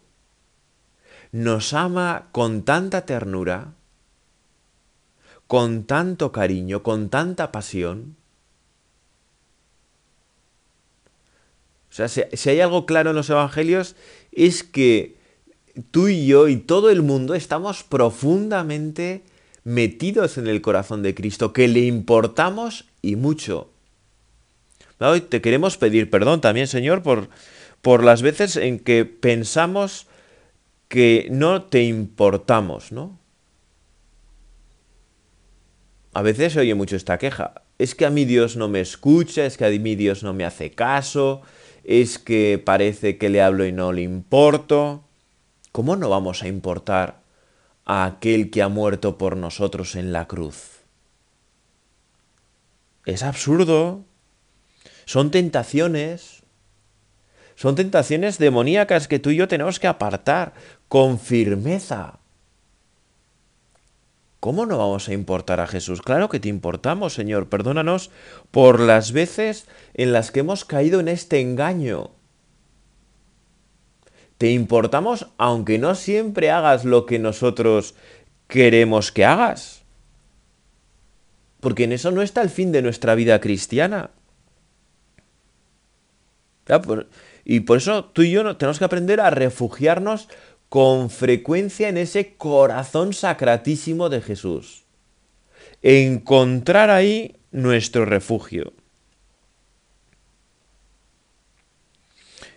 nos 1.32 1.74
ama 1.74 2.30
con 2.32 2.64
tanta 2.64 3.06
ternura, 3.06 3.74
con 5.48 5.84
tanto 5.84 6.32
cariño, 6.32 6.82
con 6.82 7.10
tanta 7.10 7.52
pasión. 7.52 8.16
O 11.92 11.96
sea, 11.96 12.08
si, 12.08 12.50
hay 12.50 12.60
algo 12.60 12.88
claro 12.88 13.12
en 13.12 13.16
los 13.16 13.30
evangelios 13.30 13.96
es 14.32 14.64
que 14.64 15.16
tú 15.92 16.08
y 16.08 16.26
yo 16.26 16.48
y 16.48 16.58
todo 16.58 16.90
el 16.90 17.04
mundo 17.04 17.36
estamos 17.36 17.84
profundamente 17.84 19.24
metidos 19.64 20.38
en 20.38 20.48
el 20.48 20.62
corazón 20.62 21.04
de 21.04 21.16
Cristo, 21.16 21.54
que 21.54 21.68
le 21.68 21.82
importamos 21.82 22.86
y 23.02 23.16
mucho. 23.16 23.70
Hoy 25.00 25.22
te 25.22 25.42
queremos 25.42 25.78
pedir 25.78 26.10
perdón 26.10 26.42
también, 26.42 26.68
Señor, 26.68 27.04
por, 27.04 27.30
por 27.82 28.04
las 28.04 28.22
veces 28.22 28.56
en 28.56 28.80
que 28.80 29.06
pensamos 29.06 30.08
que 30.88 31.28
no 31.32 31.64
te 31.64 31.84
importamos, 31.84 32.92
¿no? 32.92 33.20
A 36.14 36.22
veces 36.22 36.54
se 36.54 36.60
oye 36.60 36.76
mucho 36.76 36.96
esta 36.96 37.18
queja. 37.18 37.64
Es 37.80 37.96
que 37.96 38.06
a 38.06 38.12
mí 38.12 38.26
Dios 38.26 38.56
no 38.56 38.70
me 38.70 38.82
escucha, 38.82 39.46
es 39.46 39.58
que 39.58 39.66
a 39.66 39.70
mí 39.70 39.96
Dios 39.96 40.22
no 40.22 40.34
me 40.34 40.46
hace 40.46 40.72
caso, 40.72 41.42
es 41.84 42.20
que 42.20 42.62
parece 42.64 43.18
que 43.18 43.30
le 43.30 43.42
hablo 43.42 43.66
y 43.66 43.72
no 43.72 43.92
le 43.92 44.04
importo. 44.04 45.04
¿Cómo 45.72 45.96
no 45.96 46.10
vamos 46.10 46.44
a 46.44 46.48
importar 46.48 47.23
a 47.86 48.06
aquel 48.06 48.50
que 48.50 48.62
ha 48.62 48.70
muerto 48.70 49.18
por 49.18 49.38
nosotros 49.38 49.96
en 49.96 50.14
la 50.14 50.28
cruz. 50.28 50.84
Es 53.06 53.24
absurdo. 53.24 54.06
Son 55.06 55.32
tentaciones. 55.32 56.44
Son 57.56 57.76
tentaciones 57.76 58.38
demoníacas 58.38 59.08
que 59.08 59.20
tú 59.20 59.30
y 59.30 59.36
yo 59.36 59.48
tenemos 59.48 59.80
que 59.80 59.88
apartar 59.88 60.54
con 60.88 61.20
firmeza. 61.20 62.20
¿Cómo 64.40 64.66
no 64.66 64.78
vamos 64.78 65.08
a 65.08 65.14
importar 65.14 65.62
a 65.62 65.68
Jesús? 65.68 66.02
Claro 66.02 66.28
que 66.28 66.40
te 66.40 66.50
importamos, 66.50 67.14
Señor. 67.14 67.48
Perdónanos 67.48 68.12
por 68.52 68.80
las 68.80 69.14
veces 69.14 69.68
en 69.94 70.12
las 70.12 70.32
que 70.32 70.42
hemos 70.42 70.66
caído 70.66 71.00
en 71.00 71.08
este 71.08 71.40
engaño. 71.40 72.12
Te 74.38 74.52
importamos 74.52 75.28
aunque 75.38 75.80
no 75.80 75.96
siempre 75.96 76.52
hagas 76.52 76.86
lo 76.86 77.06
que 77.06 77.20
nosotros 77.20 77.96
queremos 78.48 79.12
que 79.12 79.26
hagas. 79.26 79.84
Porque 81.60 81.86
en 81.86 81.94
eso 81.94 82.12
no 82.12 82.22
está 82.22 82.42
el 82.42 82.50
fin 82.50 82.72
de 82.72 82.82
nuestra 82.82 83.16
vida 83.16 83.40
cristiana. 83.40 84.12
Y 87.46 87.62
por 87.62 87.78
eso 87.78 88.06
tú 88.06 88.24
y 88.24 88.32
yo 88.32 88.58
tenemos 88.58 88.80
que 88.80 88.86
aprender 88.86 89.20
a 89.22 89.30
refugiarnos 89.30 90.30
con 90.70 91.10
frecuencia 91.10 91.88
en 91.90 91.98
ese 91.98 92.36
corazón 92.36 93.14
sacratísimo 93.14 94.10
de 94.10 94.22
Jesús. 94.22 94.84
Encontrar 95.82 96.90
ahí 96.90 97.38
nuestro 97.52 98.06
refugio. 98.06 98.74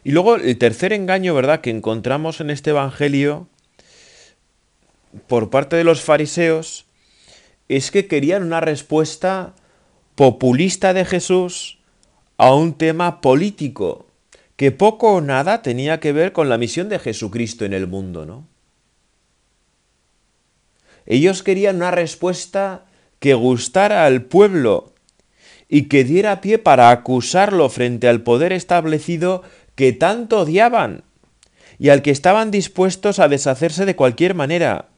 Y 0.06 0.12
luego 0.12 0.36
el 0.36 0.56
tercer 0.56 0.92
engaño, 0.92 1.34
¿verdad?, 1.34 1.62
que 1.62 1.70
encontramos 1.70 2.40
en 2.40 2.50
este 2.50 2.70
Evangelio 2.70 3.48
por 5.26 5.50
parte 5.50 5.74
de 5.74 5.82
los 5.82 6.00
fariseos 6.00 6.86
es 7.68 7.90
que 7.90 8.06
querían 8.06 8.44
una 8.44 8.60
respuesta 8.60 9.56
populista 10.14 10.94
de 10.94 11.04
Jesús 11.04 11.80
a 12.36 12.54
un 12.54 12.74
tema 12.74 13.20
político 13.20 14.06
que 14.54 14.70
poco 14.70 15.14
o 15.14 15.20
nada 15.20 15.62
tenía 15.62 15.98
que 15.98 16.12
ver 16.12 16.30
con 16.30 16.48
la 16.48 16.56
misión 16.56 16.88
de 16.88 17.00
Jesucristo 17.00 17.64
en 17.64 17.72
el 17.72 17.88
mundo, 17.88 18.24
¿no? 18.26 18.46
Ellos 21.04 21.42
querían 21.42 21.76
una 21.78 21.90
respuesta 21.90 22.86
que 23.18 23.34
gustara 23.34 24.06
al 24.06 24.22
pueblo 24.22 24.92
y 25.68 25.88
que 25.88 26.04
diera 26.04 26.40
pie 26.40 26.58
para 26.58 26.90
acusarlo 26.90 27.68
frente 27.70 28.06
al 28.06 28.22
poder 28.22 28.52
establecido 28.52 29.42
que 29.76 29.92
tanto 29.92 30.40
odiaban 30.40 31.04
y 31.78 31.90
al 31.90 32.02
que 32.02 32.10
estaban 32.10 32.50
dispuestos 32.50 33.20
a 33.20 33.28
deshacerse 33.28 33.84
de 33.84 33.94
cualquier 33.94 34.34
manera, 34.34 34.88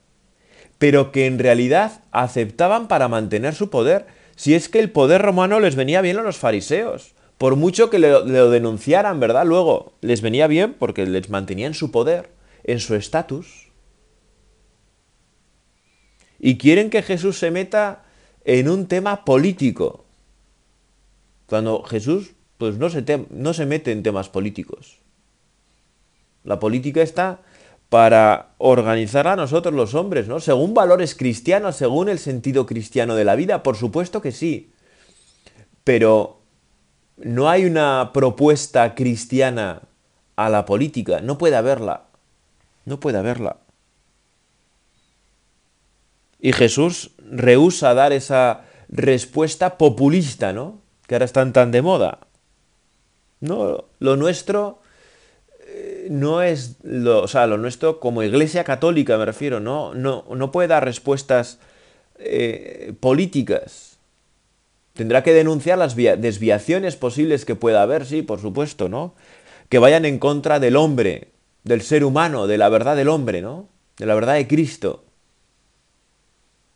pero 0.78 1.12
que 1.12 1.26
en 1.26 1.38
realidad 1.38 2.00
aceptaban 2.12 2.88
para 2.88 3.08
mantener 3.08 3.54
su 3.54 3.68
poder, 3.68 4.06
si 4.36 4.54
es 4.54 4.70
que 4.70 4.78
el 4.78 4.90
poder 4.90 5.20
romano 5.20 5.60
les 5.60 5.76
venía 5.76 6.00
bien 6.00 6.16
a 6.16 6.22
los 6.22 6.38
fariseos 6.38 7.14
por 7.38 7.54
mucho 7.54 7.88
que 7.88 8.00
lo, 8.00 8.50
denunciaran, 8.50 9.20
¿verdad? 9.20 9.46
Luego 9.46 9.92
les 10.00 10.20
venía 10.20 10.48
bien 10.48 10.74
porque 10.74 11.06
les 11.06 11.30
mantenían 11.30 11.72
su 11.72 11.92
poder, 11.92 12.30
en 12.64 12.80
su 12.80 12.96
estatus. 12.96 13.68
Y 16.40 16.58
quieren 16.58 16.90
que 16.90 17.02
Jesús 17.02 17.38
se 17.38 17.52
meta 17.52 18.04
en 18.44 18.68
un 18.68 18.86
tema 18.86 19.24
político. 19.24 20.04
Cuando 21.46 21.84
Jesús 21.84 22.32
pues 22.58 22.76
no 22.76 22.90
se, 22.90 23.26
no 23.30 23.54
se 23.54 23.66
mete 23.66 23.92
en 23.92 24.02
temas 24.02 24.28
políticos. 24.28 24.98
La 26.44 26.58
política 26.58 27.02
está 27.02 27.40
para 27.88 28.50
organizar 28.58 29.26
a 29.28 29.36
nosotros 29.36 29.74
los 29.74 29.94
hombres, 29.94 30.28
¿no? 30.28 30.40
Según 30.40 30.74
valores 30.74 31.14
cristianos, 31.14 31.76
según 31.76 32.08
el 32.08 32.18
sentido 32.18 32.66
cristiano 32.66 33.14
de 33.14 33.24
la 33.24 33.34
vida, 33.34 33.62
por 33.62 33.76
supuesto 33.76 34.20
que 34.20 34.32
sí. 34.32 34.72
Pero 35.84 36.42
no 37.16 37.48
hay 37.48 37.64
una 37.64 38.10
propuesta 38.12 38.94
cristiana 38.94 39.82
a 40.36 40.50
la 40.50 40.66
política, 40.66 41.20
no 41.20 41.38
puede 41.38 41.56
haberla, 41.56 42.04
no 42.84 43.00
puede 43.00 43.18
haberla. 43.18 43.56
Y 46.40 46.52
Jesús 46.52 47.12
rehúsa 47.18 47.94
dar 47.94 48.12
esa 48.12 48.64
respuesta 48.88 49.78
populista, 49.78 50.52
¿no? 50.52 50.80
Que 51.06 51.14
ahora 51.14 51.24
están 51.24 51.52
tan 51.52 51.72
de 51.72 51.82
moda. 51.82 52.27
No, 53.40 53.84
lo 53.98 54.16
nuestro 54.16 54.80
eh, 55.66 56.08
no 56.10 56.42
es 56.42 56.76
lo, 56.82 57.22
o 57.22 57.28
sea, 57.28 57.46
lo 57.46 57.58
nuestro 57.58 58.00
como 58.00 58.22
iglesia 58.22 58.64
católica 58.64 59.16
me 59.18 59.24
refiero, 59.24 59.60
no, 59.60 59.94
no, 59.94 60.24
no 60.34 60.50
puede 60.50 60.68
dar 60.68 60.84
respuestas 60.84 61.58
eh, 62.18 62.94
políticas 63.00 63.88
Tendrá 64.98 65.22
que 65.22 65.32
denunciar 65.32 65.78
las 65.78 65.94
desviaciones 65.94 66.96
posibles 66.96 67.44
que 67.44 67.54
pueda 67.54 67.82
haber, 67.82 68.04
sí, 68.04 68.22
por 68.22 68.40
supuesto, 68.40 68.88
¿no? 68.88 69.14
Que 69.68 69.78
vayan 69.78 70.04
en 70.04 70.18
contra 70.18 70.58
del 70.58 70.74
hombre, 70.74 71.28
del 71.62 71.82
ser 71.82 72.02
humano, 72.02 72.48
de 72.48 72.58
la 72.58 72.68
verdad 72.68 72.96
del 72.96 73.06
hombre, 73.06 73.40
¿no? 73.40 73.68
De 73.96 74.06
la 74.06 74.16
verdad 74.16 74.34
de 74.34 74.48
Cristo. 74.48 75.04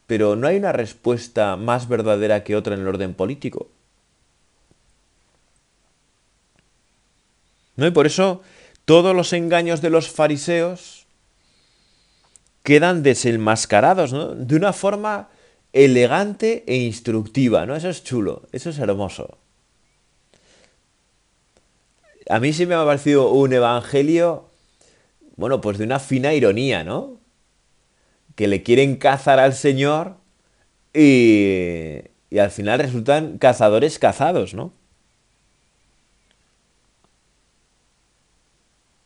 Pero 0.07 0.37
no 0.37 0.47
hay 0.47 0.57
una 0.57 0.71
respuesta 0.71 1.57
más 1.57 1.89
verdadera 1.89 2.45
que 2.45 2.55
otra 2.55 2.77
en 2.77 2.83
el 2.83 2.87
orden 2.87 3.15
político. 3.15 3.71
Y 7.87 7.91
por 7.91 8.07
eso 8.07 8.43
todos 8.85 9.15
los 9.15 9.33
engaños 9.33 9.81
de 9.81 9.91
los 9.91 10.09
fariseos 10.09 11.07
quedan 12.63 13.03
desenmascarados. 13.03 14.13
De 14.47 14.57
una 14.57 14.73
forma 14.73 15.29
elegante 15.73 16.65
e 16.67 16.77
instructiva, 16.77 17.67
¿no? 17.67 17.75
Eso 17.77 17.89
es 17.89 18.05
chulo, 18.05 18.43
eso 18.53 18.71
es 18.71 18.79
hermoso. 18.79 19.39
A 22.29 22.39
mí 22.41 22.53
sí 22.53 22.67
me 22.67 22.75
ha 22.75 22.85
parecido 22.85 23.31
un 23.31 23.53
evangelio, 23.53 24.49
bueno, 25.37 25.61
pues 25.61 25.79
de 25.79 25.85
una 25.85 25.99
fina 25.99 26.35
ironía, 26.35 26.85
¿no? 26.85 27.19
Que 28.37 28.47
le 28.47 28.63
quieren 28.63 28.97
cazar 28.97 29.39
al 29.39 29.55
Señor 29.55 30.17
y, 30.95 31.99
y 32.31 32.39
al 32.39 32.51
final 32.51 32.79
resultan 32.79 33.39
cazadores 33.39 33.99
cazados, 33.99 34.55
¿no? 34.55 34.73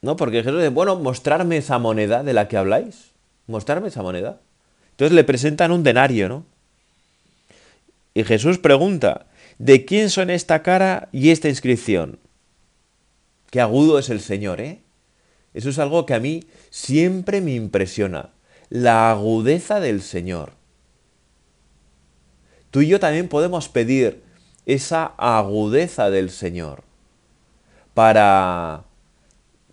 ¿No? 0.07 0.15
Porque 0.15 0.45
Jesús 0.45 0.61
dice, 0.61 0.69
bueno, 0.69 0.95
mostrarme 0.95 1.57
esa 1.57 1.81
moneda 1.81 2.23
de 2.23 2.33
la 2.33 2.47
que 2.47 2.57
habláis. 2.57 3.11
Mostrarme 3.49 3.89
esa 3.89 4.03
moneda. 4.03 4.39
Entonces 4.93 5.13
le 5.13 5.25
presentan 5.25 5.73
un 5.73 5.83
denario, 5.83 6.29
¿no? 6.29 6.47
Y 8.15 8.23
Jesús 8.23 8.59
pregunta, 8.59 9.27
¿de 9.59 9.85
quién 9.85 10.09
son 10.11 10.31
esta 10.31 10.63
cara 10.63 11.09
y 11.11 11.31
esta 11.31 11.49
inscripción? 11.49 12.21
Qué 13.51 13.61
agudo 13.61 13.99
es 13.99 14.09
el 14.09 14.21
Señor, 14.21 14.61
¿eh? 14.61 14.81
Eso 15.55 15.71
es 15.71 15.79
algo 15.81 16.07
que 16.07 16.15
a 16.15 16.21
mí 16.21 16.45
siempre 16.71 17.41
me 17.41 17.55
impresiona, 17.55 18.31
la 18.71 19.11
agudeza 19.11 19.81
del 19.81 20.03
Señor. 20.03 20.53
Tú 22.71 22.83
y 22.83 22.87
yo 22.87 23.01
también 23.01 23.27
podemos 23.27 23.69
pedir 23.69 24.23
esa 24.67 25.07
agudeza 25.19 26.11
del 26.11 26.31
Señor 26.31 26.85
para 27.93 28.86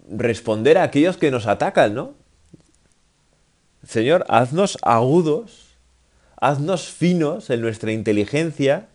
responder 0.09 0.77
a 0.77 0.83
aquellos 0.83 1.17
que 1.17 1.31
nos 1.31 1.47
atacan, 1.47 1.93
¿no? 1.93 2.13
Señor, 3.85 4.25
haznos 4.29 4.77
agudos 4.81 5.63
haznos 6.43 6.89
finos 6.89 7.49
en 7.49 7.61
nuestra 7.61 7.93
inteligencia 7.93 8.87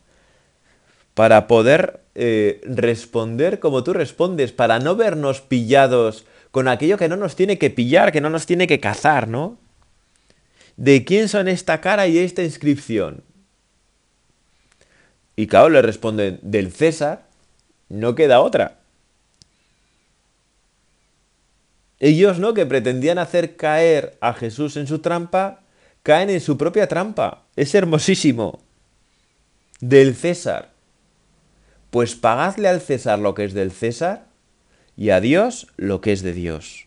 para 1.14 1.46
poder 1.46 2.00
eh, 2.14 2.60
responder 2.64 3.58
como 3.58 3.82
tú 3.82 3.94
respondes, 3.94 4.52
para 4.52 4.78
no 4.78 4.96
vernos 4.96 5.40
pillados 5.40 6.26
con 6.50 6.68
aquello 6.68 6.98
que 6.98 7.08
no 7.08 7.16
nos 7.16 7.36
tiene 7.36 7.58
que 7.58 7.70
pillar, 7.70 8.12
que 8.12 8.20
no 8.20 8.28
nos 8.28 8.44
tiene 8.44 8.66
que 8.66 8.80
cazar, 8.80 9.28
¿no? 9.28 9.58
¿De 10.76 11.04
quién 11.04 11.28
son 11.28 11.48
esta 11.48 11.80
cara 11.80 12.06
y 12.06 12.18
esta 12.18 12.44
inscripción? 12.44 13.24
Y 15.34 15.46
claro, 15.46 15.70
le 15.70 15.82
responden, 15.82 16.38
del 16.42 16.70
César, 16.70 17.26
no 17.88 18.14
queda 18.14 18.40
otra. 18.40 18.78
Ellos, 22.00 22.38
¿no? 22.38 22.54
Que 22.54 22.66
pretendían 22.66 23.18
hacer 23.18 23.56
caer 23.56 24.16
a 24.20 24.32
Jesús 24.32 24.76
en 24.76 24.86
su 24.86 25.00
trampa, 25.00 25.60
caen 26.02 26.30
en 26.30 26.40
su 26.40 26.56
propia 26.56 26.86
trampa. 26.86 27.44
Es 27.56 27.74
hermosísimo. 27.74 28.60
Del 29.80 30.14
César. 30.14 30.70
Pues 31.90 32.14
pagadle 32.14 32.68
al 32.68 32.80
César 32.80 33.18
lo 33.18 33.34
que 33.34 33.44
es 33.44 33.54
del 33.54 33.72
César 33.72 34.26
y 34.96 35.10
a 35.10 35.20
Dios 35.20 35.68
lo 35.76 36.00
que 36.00 36.12
es 36.12 36.22
de 36.22 36.32
Dios. 36.32 36.86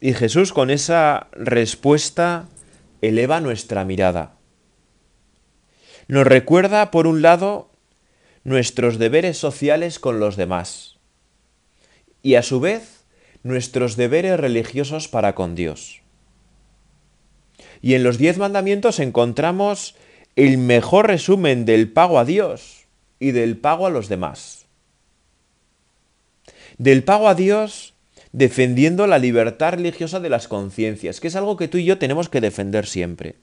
Y 0.00 0.14
Jesús 0.14 0.52
con 0.52 0.70
esa 0.70 1.28
respuesta 1.32 2.48
eleva 3.02 3.40
nuestra 3.40 3.84
mirada. 3.84 4.34
Nos 6.08 6.26
recuerda, 6.26 6.90
por 6.90 7.06
un 7.06 7.22
lado, 7.22 7.70
nuestros 8.42 8.98
deberes 8.98 9.38
sociales 9.38 10.00
con 10.00 10.18
los 10.18 10.36
demás 10.36 10.91
y 12.22 12.36
a 12.36 12.42
su 12.42 12.60
vez 12.60 13.04
nuestros 13.42 13.96
deberes 13.96 14.38
religiosos 14.38 15.08
para 15.08 15.34
con 15.34 15.54
Dios. 15.54 16.00
Y 17.80 17.94
en 17.94 18.04
los 18.04 18.18
diez 18.18 18.38
mandamientos 18.38 19.00
encontramos 19.00 19.96
el 20.36 20.58
mejor 20.58 21.08
resumen 21.08 21.64
del 21.64 21.90
pago 21.90 22.18
a 22.18 22.24
Dios 22.24 22.86
y 23.18 23.32
del 23.32 23.56
pago 23.56 23.86
a 23.86 23.90
los 23.90 24.08
demás. 24.08 24.66
Del 26.78 27.02
pago 27.04 27.28
a 27.28 27.34
Dios 27.34 27.94
defendiendo 28.32 29.06
la 29.06 29.18
libertad 29.18 29.74
religiosa 29.74 30.20
de 30.20 30.30
las 30.30 30.48
conciencias, 30.48 31.20
que 31.20 31.28
es 31.28 31.36
algo 31.36 31.56
que 31.56 31.68
tú 31.68 31.78
y 31.78 31.84
yo 31.84 31.98
tenemos 31.98 32.28
que 32.28 32.40
defender 32.40 32.86
siempre. 32.86 33.36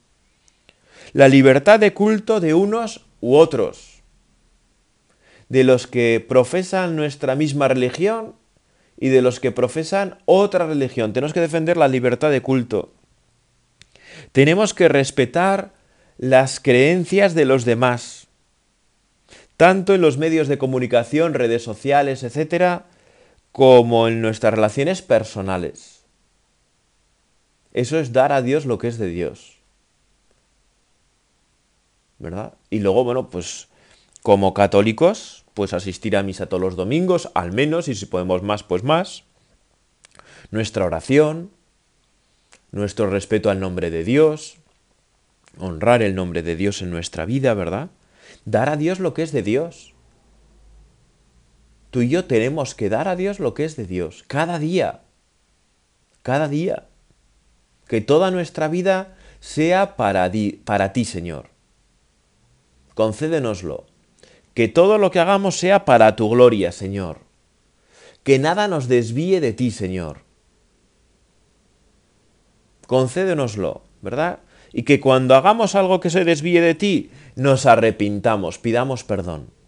La 1.13 1.27
libertad 1.27 1.79
de 1.79 1.93
culto 1.93 2.39
de 2.39 2.53
unos 2.53 3.05
u 3.21 3.35
otros, 3.35 4.01
de 5.47 5.63
los 5.63 5.87
que 5.87 6.23
profesan 6.27 6.95
nuestra 6.95 7.35
misma 7.35 7.67
religión 7.67 8.35
y 8.99 9.09
de 9.09 9.21
los 9.21 9.39
que 9.39 9.51
profesan 9.51 10.17
otra 10.25 10.67
religión. 10.67 11.13
Tenemos 11.13 11.33
que 11.33 11.39
defender 11.39 11.77
la 11.77 11.87
libertad 11.87 12.29
de 12.29 12.41
culto. 12.41 12.91
Tenemos 14.33 14.73
que 14.73 14.89
respetar 14.89 15.71
las 16.17 16.59
creencias 16.59 17.33
de 17.33 17.45
los 17.45 17.63
demás, 17.63 18.27
tanto 19.55 19.95
en 19.95 20.01
los 20.01 20.17
medios 20.17 20.49
de 20.49 20.57
comunicación, 20.57 21.33
redes 21.33 21.63
sociales, 21.63 22.23
etcétera, 22.23 22.87
como 23.53 24.09
en 24.09 24.21
nuestras 24.21 24.53
relaciones 24.53 25.01
personales. 25.01 26.03
Eso 27.71 27.99
es 27.99 28.11
dar 28.11 28.33
a 28.33 28.41
Dios 28.41 28.65
lo 28.65 28.77
que 28.77 28.89
es 28.89 28.97
de 28.97 29.07
Dios. 29.07 29.57
¿Verdad? 32.17 32.53
Y 32.69 32.79
luego, 32.79 33.05
bueno, 33.05 33.29
pues 33.29 33.69
como 34.21 34.53
católicos, 34.53 35.38
pues 35.59 35.73
asistir 35.73 36.15
a 36.15 36.23
misa 36.23 36.45
todos 36.45 36.61
los 36.61 36.77
domingos, 36.77 37.31
al 37.33 37.51
menos, 37.51 37.89
y 37.89 37.95
si 37.95 38.05
podemos 38.05 38.43
más, 38.43 38.63
pues 38.63 38.85
más. 38.85 39.25
Nuestra 40.51 40.85
oración, 40.85 41.51
nuestro 42.71 43.09
respeto 43.09 43.49
al 43.49 43.59
nombre 43.59 43.91
de 43.91 44.05
Dios, 44.05 44.55
honrar 45.57 46.01
el 46.01 46.15
nombre 46.15 46.43
de 46.43 46.55
Dios 46.55 46.81
en 46.81 46.91
nuestra 46.91 47.25
vida, 47.25 47.53
¿verdad? 47.55 47.89
Dar 48.45 48.69
a 48.69 48.77
Dios 48.77 49.01
lo 49.01 49.13
que 49.13 49.21
es 49.21 49.33
de 49.33 49.43
Dios. 49.43 49.93
Tú 51.91 52.03
y 52.03 52.07
yo 52.07 52.23
tenemos 52.23 52.73
que 52.73 52.87
dar 52.87 53.09
a 53.09 53.17
Dios 53.17 53.41
lo 53.41 53.53
que 53.53 53.65
es 53.65 53.75
de 53.75 53.83
Dios, 53.83 54.23
cada 54.27 54.59
día, 54.59 55.01
cada 56.21 56.47
día. 56.47 56.87
Que 57.85 57.99
toda 57.99 58.31
nuestra 58.31 58.69
vida 58.69 59.17
sea 59.41 59.97
para, 59.97 60.31
para 60.63 60.93
ti, 60.93 61.03
Señor. 61.03 61.49
Concédenoslo. 62.93 63.89
Que 64.53 64.67
todo 64.67 64.97
lo 64.97 65.11
que 65.11 65.19
hagamos 65.19 65.57
sea 65.57 65.85
para 65.85 66.15
tu 66.15 66.29
gloria, 66.29 66.71
Señor. 66.71 67.19
Que 68.23 68.39
nada 68.39 68.67
nos 68.67 68.87
desvíe 68.87 69.39
de 69.39 69.53
ti, 69.53 69.71
Señor. 69.71 70.23
Concédenoslo, 72.87 73.83
¿verdad? 74.01 74.39
Y 74.73 74.83
que 74.83 74.99
cuando 74.99 75.35
hagamos 75.35 75.75
algo 75.75 75.99
que 75.99 76.09
se 76.09 76.25
desvíe 76.25 76.61
de 76.61 76.75
ti, 76.75 77.11
nos 77.35 77.65
arrepintamos, 77.65 78.57
pidamos 78.57 79.03
perdón 79.03 79.59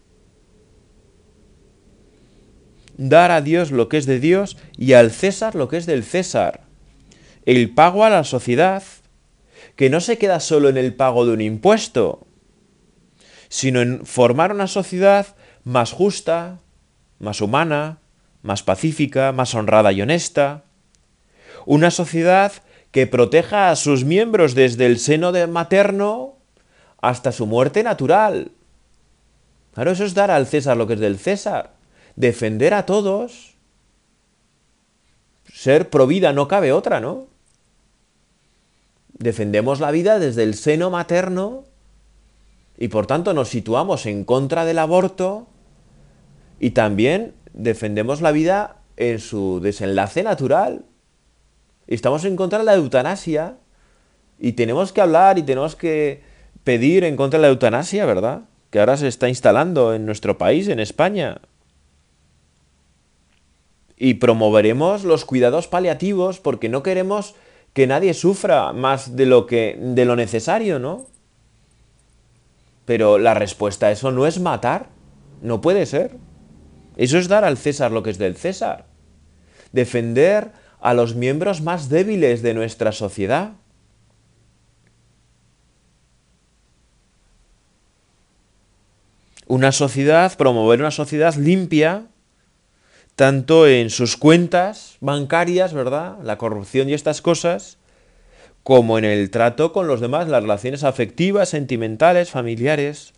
dar 2.96 3.30
a 3.30 3.40
Dios 3.40 3.70
lo 3.70 3.88
que 3.88 3.96
es 3.96 4.06
de 4.06 4.20
Dios 4.20 4.56
y 4.76 4.92
al 4.92 5.10
César 5.10 5.54
lo 5.54 5.68
que 5.68 5.76
es 5.76 5.86
del 5.86 6.04
César. 6.04 6.62
El 7.44 7.70
pago 7.70 8.04
a 8.04 8.10
la 8.10 8.24
sociedad, 8.24 8.82
que 9.76 9.90
no 9.90 10.00
se 10.00 10.18
queda 10.18 10.40
solo 10.40 10.68
en 10.68 10.76
el 10.76 10.94
pago 10.94 11.26
de 11.26 11.32
un 11.32 11.40
impuesto, 11.40 12.26
sino 13.52 13.82
en 13.82 14.06
formar 14.06 14.50
una 14.50 14.66
sociedad 14.66 15.26
más 15.62 15.92
justa, 15.92 16.60
más 17.18 17.42
humana, 17.42 17.98
más 18.40 18.62
pacífica, 18.62 19.30
más 19.32 19.54
honrada 19.54 19.92
y 19.92 20.00
honesta. 20.00 20.64
Una 21.66 21.90
sociedad 21.90 22.50
que 22.92 23.06
proteja 23.06 23.70
a 23.70 23.76
sus 23.76 24.06
miembros 24.06 24.54
desde 24.54 24.86
el 24.86 24.98
seno 24.98 25.32
materno 25.48 26.38
hasta 27.02 27.30
su 27.30 27.44
muerte 27.44 27.82
natural. 27.82 28.52
Claro, 29.74 29.90
eso 29.90 30.06
es 30.06 30.14
dar 30.14 30.30
al 30.30 30.46
César 30.46 30.78
lo 30.78 30.86
que 30.86 30.94
es 30.94 31.00
del 31.00 31.18
César 31.18 31.74
defender 32.16 32.72
a 32.72 32.86
todos, 32.86 33.54
ser 35.52 35.90
pro 35.90 36.06
vida 36.06 36.32
no 36.32 36.48
cabe 36.48 36.72
otra, 36.72 37.00
¿no? 37.00 37.26
Defendemos 39.12 39.78
la 39.78 39.90
vida 39.90 40.18
desde 40.18 40.42
el 40.42 40.54
seno 40.54 40.88
materno 40.88 41.64
y 42.82 42.88
por 42.88 43.06
tanto 43.06 43.32
nos 43.32 43.48
situamos 43.48 44.06
en 44.06 44.24
contra 44.24 44.64
del 44.64 44.80
aborto 44.80 45.46
y 46.58 46.70
también 46.70 47.32
defendemos 47.52 48.20
la 48.20 48.32
vida 48.32 48.78
en 48.96 49.20
su 49.20 49.60
desenlace 49.60 50.24
natural. 50.24 50.84
Y 51.86 51.94
estamos 51.94 52.24
en 52.24 52.34
contra 52.34 52.58
de 52.58 52.64
la 52.64 52.74
eutanasia 52.74 53.54
y 54.36 54.54
tenemos 54.54 54.92
que 54.92 55.00
hablar 55.00 55.38
y 55.38 55.44
tenemos 55.44 55.76
que 55.76 56.24
pedir 56.64 57.04
en 57.04 57.14
contra 57.14 57.38
de 57.38 57.42
la 57.42 57.50
eutanasia, 57.50 58.04
¿verdad? 58.04 58.46
Que 58.70 58.80
ahora 58.80 58.96
se 58.96 59.06
está 59.06 59.28
instalando 59.28 59.94
en 59.94 60.04
nuestro 60.04 60.36
país, 60.36 60.66
en 60.66 60.80
España 60.80 61.40
y 63.96 64.14
promoveremos 64.14 65.04
los 65.04 65.24
cuidados 65.24 65.68
paliativos 65.68 66.40
porque 66.40 66.68
no 66.68 66.82
queremos 66.82 67.36
que 67.74 67.86
nadie 67.86 68.12
sufra 68.12 68.72
más 68.72 69.14
de 69.14 69.26
lo 69.26 69.46
que 69.46 69.78
de 69.80 70.04
lo 70.04 70.16
necesario, 70.16 70.80
¿no? 70.80 71.11
Pero 72.84 73.18
la 73.18 73.34
respuesta 73.34 73.86
a 73.86 73.90
eso 73.92 74.10
no 74.10 74.26
es 74.26 74.40
matar, 74.40 74.88
no 75.40 75.60
puede 75.60 75.86
ser. 75.86 76.16
Eso 76.96 77.18
es 77.18 77.28
dar 77.28 77.44
al 77.44 77.56
César 77.56 77.92
lo 77.92 78.02
que 78.02 78.10
es 78.10 78.18
del 78.18 78.36
César. 78.36 78.86
Defender 79.72 80.52
a 80.80 80.94
los 80.94 81.14
miembros 81.14 81.62
más 81.62 81.88
débiles 81.88 82.42
de 82.42 82.54
nuestra 82.54 82.92
sociedad. 82.92 83.52
Una 89.46 89.70
sociedad, 89.70 90.36
promover 90.36 90.80
una 90.80 90.90
sociedad 90.90 91.34
limpia, 91.34 92.06
tanto 93.16 93.66
en 93.66 93.90
sus 93.90 94.16
cuentas 94.16 94.96
bancarias, 95.00 95.74
¿verdad? 95.74 96.18
La 96.22 96.38
corrupción 96.38 96.88
y 96.88 96.94
estas 96.94 97.20
cosas, 97.20 97.78
como 98.62 98.98
en 98.98 99.04
el 99.04 99.30
trato 99.30 99.72
con 99.72 99.86
los 99.86 100.00
demás, 100.00 100.28
las 100.28 100.42
relaciones 100.42 100.84
afectivas, 100.84 101.48
sentimentales, 101.48 102.30
familiares. 102.30 103.12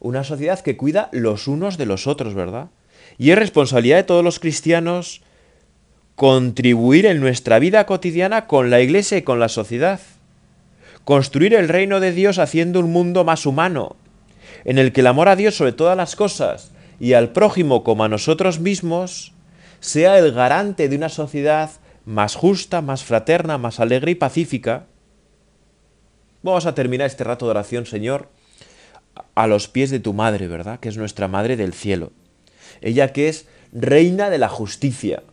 Una 0.00 0.24
sociedad 0.24 0.60
que 0.60 0.76
cuida 0.76 1.08
los 1.12 1.48
unos 1.48 1.78
de 1.78 1.86
los 1.86 2.06
otros, 2.06 2.34
¿verdad? 2.34 2.68
Y 3.18 3.30
es 3.30 3.38
responsabilidad 3.38 3.96
de 3.96 4.02
todos 4.04 4.22
los 4.22 4.38
cristianos 4.38 5.22
contribuir 6.14 7.06
en 7.06 7.20
nuestra 7.20 7.58
vida 7.58 7.86
cotidiana 7.86 8.46
con 8.46 8.70
la 8.70 8.80
iglesia 8.80 9.18
y 9.18 9.22
con 9.22 9.40
la 9.40 9.48
sociedad. 9.48 10.00
Construir 11.04 11.54
el 11.54 11.68
reino 11.68 12.00
de 12.00 12.12
Dios 12.12 12.38
haciendo 12.38 12.80
un 12.80 12.92
mundo 12.92 13.24
más 13.24 13.46
humano, 13.46 13.96
en 14.64 14.78
el 14.78 14.92
que 14.92 15.00
el 15.00 15.06
amor 15.06 15.28
a 15.28 15.36
Dios 15.36 15.54
sobre 15.54 15.72
todas 15.72 15.96
las 15.96 16.16
cosas 16.16 16.72
y 16.98 17.12
al 17.12 17.30
prójimo 17.30 17.84
como 17.84 18.04
a 18.04 18.08
nosotros 18.08 18.60
mismos, 18.60 19.32
sea 19.80 20.18
el 20.18 20.32
garante 20.32 20.88
de 20.88 20.96
una 20.96 21.08
sociedad 21.08 21.70
más 22.06 22.36
justa, 22.36 22.80
más 22.80 23.04
fraterna, 23.04 23.58
más 23.58 23.80
alegre 23.80 24.12
y 24.12 24.14
pacífica. 24.14 24.86
Vamos 26.42 26.64
a 26.64 26.74
terminar 26.74 27.08
este 27.08 27.24
rato 27.24 27.44
de 27.44 27.50
oración, 27.50 27.84
Señor, 27.84 28.30
a 29.34 29.46
los 29.46 29.68
pies 29.68 29.90
de 29.90 30.00
tu 30.00 30.14
Madre, 30.14 30.46
¿verdad? 30.46 30.80
Que 30.80 30.88
es 30.88 30.96
nuestra 30.96 31.28
Madre 31.28 31.56
del 31.56 31.74
cielo. 31.74 32.12
Ella 32.80 33.12
que 33.12 33.28
es 33.28 33.48
reina 33.72 34.30
de 34.30 34.38
la 34.38 34.48
justicia, 34.48 35.24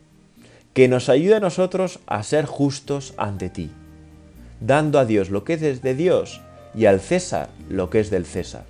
que 0.73 0.87
nos 0.87 1.09
ayuda 1.09 1.37
a 1.37 1.41
nosotros 1.41 1.99
a 2.07 2.23
ser 2.23 2.45
justos 2.45 3.13
ante 3.17 3.49
ti, 3.49 3.69
dando 4.59 4.97
a 4.97 5.05
Dios 5.05 5.29
lo 5.29 5.43
que 5.43 5.53
es 5.53 5.81
de 5.81 5.95
Dios 5.95 6.41
y 6.73 6.85
al 6.85 6.99
César 6.99 7.49
lo 7.69 7.91
que 7.91 7.99
es 7.99 8.09
del 8.09 8.25
César. 8.25 8.65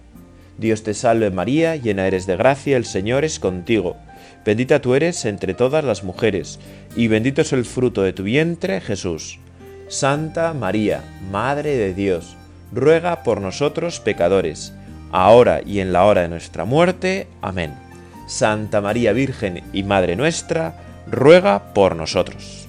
Dios 0.57 0.83
te 0.83 0.93
salve 0.93 1.31
María, 1.31 1.77
llena 1.77 2.05
eres 2.05 2.27
de 2.27 2.35
gracia, 2.35 2.75
el 2.75 2.85
Señor 2.85 3.23
es 3.23 3.39
contigo. 3.39 3.95
Bendita 4.45 4.81
tú 4.81 4.95
eres 4.95 5.25
entre 5.25 5.53
todas 5.53 5.83
las 5.83 6.03
mujeres, 6.03 6.59
y 6.95 7.07
bendito 7.07 7.41
es 7.41 7.53
el 7.53 7.65
fruto 7.65 8.01
de 8.03 8.13
tu 8.13 8.23
vientre, 8.23 8.81
Jesús. 8.81 9.39
Santa 9.87 10.53
María, 10.53 11.03
Madre 11.31 11.77
de 11.77 11.93
Dios, 11.93 12.35
ruega 12.71 13.23
por 13.23 13.39
nosotros 13.39 13.99
pecadores, 13.99 14.73
ahora 15.11 15.61
y 15.65 15.79
en 15.79 15.93
la 15.93 16.05
hora 16.05 16.21
de 16.21 16.29
nuestra 16.29 16.65
muerte. 16.65 17.27
Amén. 17.41 17.73
Santa 18.27 18.81
María 18.81 19.13
Virgen 19.13 19.63
y 19.73 19.83
Madre 19.83 20.15
nuestra, 20.15 20.75
ruega 21.09 21.73
por 21.73 21.95
nosotros. 21.95 22.62